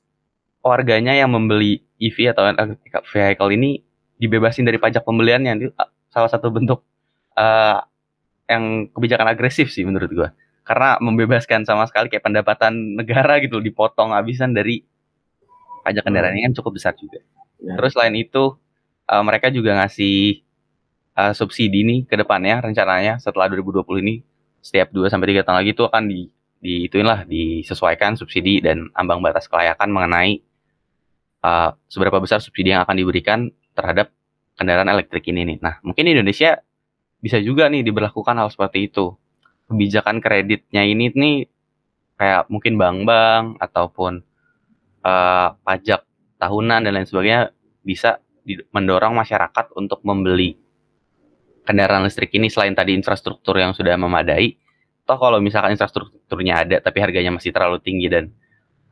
[0.60, 3.80] warganya yang membeli EV atau electric vehicle ini
[4.20, 6.84] dibebasin dari pajak pembeliannya itu uh, salah satu bentuk
[7.36, 7.84] uh,
[8.48, 10.30] yang kebijakan agresif sih menurut gua
[10.66, 14.82] karena membebaskan sama sekali kayak pendapatan negara gitu dipotong habisan dari
[15.86, 17.22] pajak kendaraan ini kan cukup besar juga.
[17.62, 17.78] Ya.
[17.78, 18.58] Terus selain itu
[19.06, 20.42] uh, mereka juga ngasih
[21.14, 24.16] uh, subsidi nih ke depannya rencananya setelah 2020 ini
[24.66, 26.22] setiap 2 sampai 3 tahun lagi itu akan di
[26.58, 30.42] di ituin lah disesuaikan subsidi dan ambang batas kelayakan mengenai
[31.46, 34.10] uh, seberapa besar subsidi yang akan diberikan terhadap
[34.58, 35.58] kendaraan elektrik ini nih.
[35.62, 36.58] Nah, mungkin Indonesia
[37.22, 39.14] bisa juga nih diberlakukan hal seperti itu.
[39.70, 41.38] Kebijakan kreditnya ini nih
[42.16, 44.24] kayak mungkin bank-bank ataupun
[45.04, 46.02] eh, pajak
[46.40, 50.54] tahunan dan lain sebagainya bisa mendorong masyarakat untuk membeli
[51.66, 54.54] kendaraan listrik ini selain tadi infrastruktur yang sudah memadai.
[55.06, 58.30] Toh kalau misalkan infrastrukturnya ada tapi harganya masih terlalu tinggi dan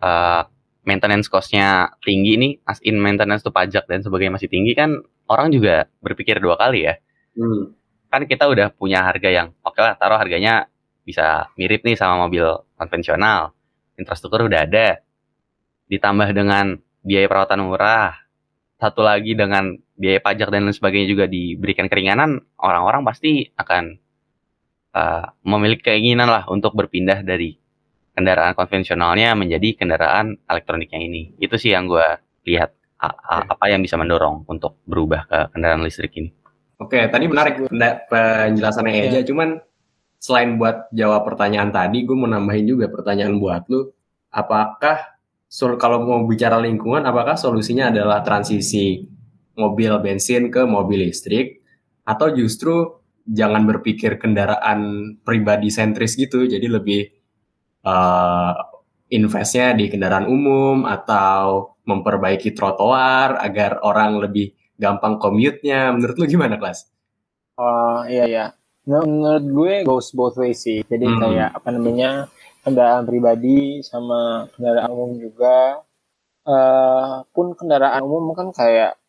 [0.01, 0.41] eh,
[0.83, 5.51] maintenance cost-nya tinggi nih, as in maintenance tuh pajak dan sebagainya masih tinggi kan orang
[5.53, 6.93] juga berpikir dua kali ya
[7.39, 7.63] hmm.
[8.11, 10.67] kan kita udah punya harga yang oke lah taruh harganya
[11.03, 12.45] bisa mirip nih sama mobil
[12.79, 13.51] konvensional
[13.99, 15.03] infrastruktur udah ada
[15.91, 18.15] ditambah dengan biaya perawatan murah
[18.79, 23.99] satu lagi dengan biaya pajak dan lain sebagainya juga diberikan keringanan orang-orang pasti akan
[24.95, 27.59] uh, memiliki keinginan lah untuk berpindah dari
[28.13, 32.05] kendaraan konvensionalnya menjadi kendaraan elektroniknya ini itu sih yang gue
[32.45, 36.31] lihat a- a- apa yang bisa mendorong untuk berubah ke kendaraan listrik ini
[36.81, 37.63] Oke, tadi menarik
[38.11, 39.03] penjelasannya Iya.
[39.07, 39.19] Eja.
[39.23, 39.55] Cuman
[40.19, 43.87] selain buat jawab pertanyaan tadi, gue mau nambahin juga pertanyaan buat lu.
[44.33, 45.15] Apakah
[45.79, 49.05] kalau mau bicara lingkungan, apakah solusinya adalah transisi
[49.55, 51.61] mobil bensin ke mobil listrik,
[52.03, 57.13] atau justru jangan berpikir kendaraan pribadi sentris gitu, jadi lebih
[57.83, 58.53] eh,
[59.11, 65.91] investnya di kendaraan umum atau memperbaiki trotoar agar orang lebih gampang commute-nya.
[65.93, 66.89] Menurut lu gimana, kelas?
[67.55, 68.45] Oh iya iya.
[68.83, 70.81] Menur- Menurut gue goes both ways sih.
[70.83, 71.19] Jadi Hmm.
[71.21, 72.09] kayak apa namanya
[72.63, 75.83] kendaraan pribadi sama kendaraan umum juga.
[76.43, 78.99] eh pun kendaraan umum kan kayak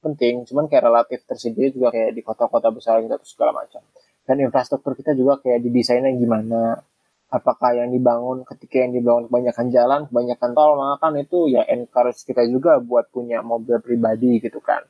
[0.00, 3.84] penting, cuman kayak relatif tersendiri juga kayak di kota-kota besar gitu segala macam.
[4.24, 6.80] Dan infrastruktur kita juga kayak didesainnya gimana.
[7.28, 12.24] Apakah yang dibangun ketika yang dibangun kebanyakan jalan, kebanyakan tol, maka kan itu ya encourage
[12.24, 14.80] kita juga buat punya mobil pribadi gitu kan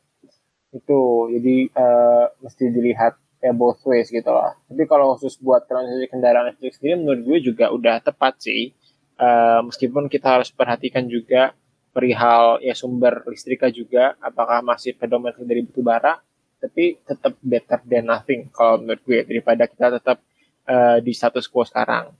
[0.68, 1.00] itu
[1.32, 4.58] jadi eh, mesti dilihat ya both ways gitu lah.
[4.66, 8.74] Tapi kalau khusus buat transisi kendaraan listrik sendiri menurut gue juga udah tepat sih.
[9.18, 11.50] Uh, meskipun kita harus perhatikan juga
[11.90, 16.22] perihal ya sumber listriknya juga apakah masih predominantly dari batu bara
[16.62, 20.22] tapi tetap better than nothing kalau menurut gue daripada kita tetap
[20.70, 22.14] uh, di status quo sekarang.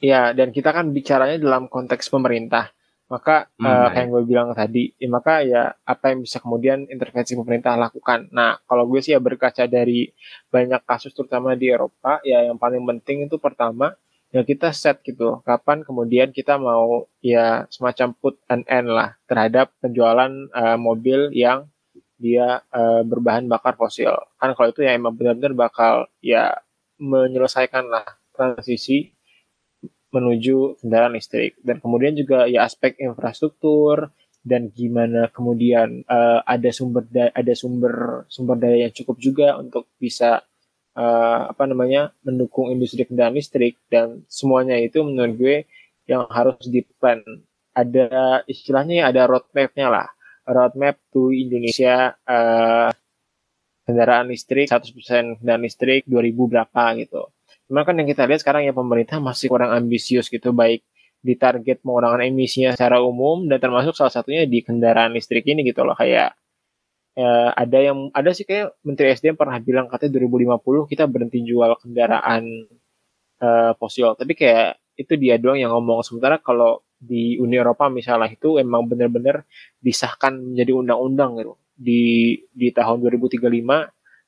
[0.00, 2.72] Ya, dan kita kan bicaranya dalam konteks pemerintah.
[3.10, 6.86] Maka hmm, uh, kayak yang gue bilang tadi, ya, maka ya apa yang bisa kemudian
[6.86, 8.30] intervensi pemerintah lakukan.
[8.30, 10.08] Nah, kalau gue sih ya berkaca dari
[10.48, 13.98] banyak kasus terutama di Eropa, ya yang paling penting itu pertama
[14.30, 15.42] ya kita set gitu.
[15.42, 21.66] Kapan kemudian kita mau ya semacam put an end lah terhadap penjualan uh, mobil yang
[22.14, 24.14] dia uh, berbahan bakar fosil.
[24.38, 26.62] Kan kalau itu ya emang benar-benar bakal ya
[27.00, 29.10] menyelesaikan lah transisi
[30.10, 31.58] menuju kendaraan listrik.
[31.62, 38.24] Dan kemudian juga ya aspek infrastruktur dan gimana kemudian uh, ada sumber da ada sumber
[38.32, 40.40] sumber daya yang cukup juga untuk bisa
[40.96, 43.78] uh, apa namanya mendukung industri kendaraan listrik.
[43.86, 45.56] Dan semuanya itu menurut gue
[46.10, 47.22] yang harus di plan
[47.70, 50.08] ada istilahnya ya ada roadmapnya lah.
[50.50, 52.90] Roadmap to Indonesia uh,
[53.90, 57.22] kendaraan listrik 100% kendaraan listrik 2000 berapa gitu
[57.70, 60.82] Cuma kan yang kita lihat sekarang ya pemerintah masih kurang ambisius gitu baik
[61.22, 65.86] di target pengurangan emisinya secara umum dan termasuk salah satunya di kendaraan listrik ini gitu
[65.86, 66.34] loh kayak
[67.14, 71.70] ya, ada yang ada sih kayak Menteri SDM pernah bilang katanya 2050 kita berhenti jual
[71.78, 72.42] kendaraan
[73.38, 74.18] uh, fosil.
[74.18, 76.02] Tapi kayak itu dia doang yang ngomong.
[76.02, 79.46] Sementara kalau di Uni Eropa misalnya itu emang benar-benar
[79.78, 81.54] disahkan menjadi undang-undang gitu.
[81.78, 82.02] Di
[82.50, 83.46] di tahun 2035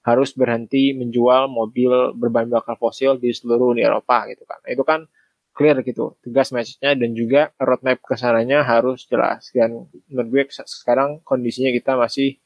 [0.02, 4.58] harus berhenti menjual mobil berbahan bakar fosil di seluruh Uni Eropa gitu kan.
[4.66, 5.06] Itu kan
[5.52, 9.52] clear gitu, tegas message-nya dan juga roadmap ke sananya harus jelas.
[9.54, 12.40] Dan menurut gue sekarang kondisinya kita masih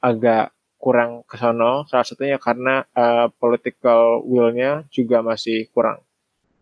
[0.00, 6.02] agak kurang ke sono, salah satunya karena uh, political will-nya juga masih kurang.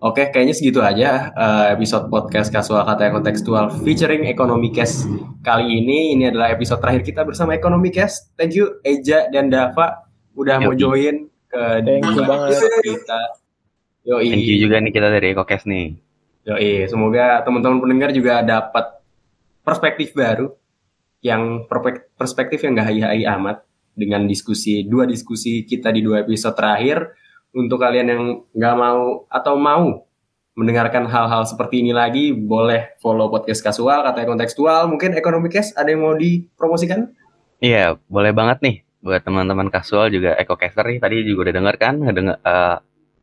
[0.01, 5.05] Oke, kayaknya segitu aja uh, episode podcast Kasual Kata Kontekstual featuring Ekonomi Cash
[5.44, 6.16] kali ini.
[6.16, 8.32] Ini adalah episode terakhir kita bersama Ekonomi Cash.
[8.40, 10.66] Thank you Eja dan Dava udah Yogi.
[10.66, 11.16] mau join
[11.51, 12.61] ke thank you banget.
[12.83, 13.20] Kita.
[14.07, 15.87] Yo, thank you juga nih kita dari Ekokes nih.
[16.47, 16.57] Yo,
[16.89, 19.03] semoga teman-teman pendengar juga dapat
[19.61, 20.55] perspektif baru
[21.20, 21.68] yang
[22.16, 23.61] perspektif yang gak hai-hai amat
[23.93, 27.12] dengan diskusi dua diskusi kita di dua episode terakhir.
[27.51, 28.22] Untuk kalian yang
[28.55, 30.07] nggak mau atau mau
[30.55, 34.87] mendengarkan hal-hal seperti ini lagi boleh follow podcast kasual katanya kontekstual.
[34.87, 37.11] Mungkin ekonomi case ada yang mau dipromosikan?
[37.59, 41.94] Iya boleh banget nih buat teman-teman kasual juga EcoCaster nih tadi juga udah denger kan
[42.05, 42.76] ngedenger uh,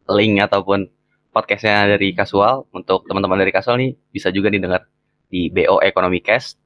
[0.09, 0.89] link ataupun
[1.29, 4.89] podcastnya dari kasual untuk teman-teman dari kasual nih bisa juga didengar
[5.29, 6.57] di BO Economy Cast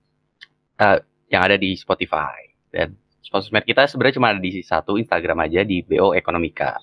[0.80, 5.64] uh, yang ada di Spotify dan sosmed kita sebenarnya cuma ada di satu Instagram aja
[5.68, 6.80] di BO Ekonomika.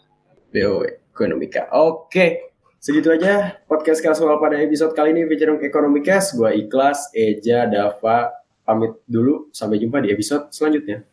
[0.53, 1.73] BO Ekonomika.
[1.77, 6.21] Oke, segitu aja podcast kasual pada episode kali ini featuring Ekonomika.
[6.37, 8.33] Gua Ikhlas, Eja, Dava
[8.69, 9.49] pamit dulu.
[9.53, 11.09] Sampai jumpa di episode selanjutnya.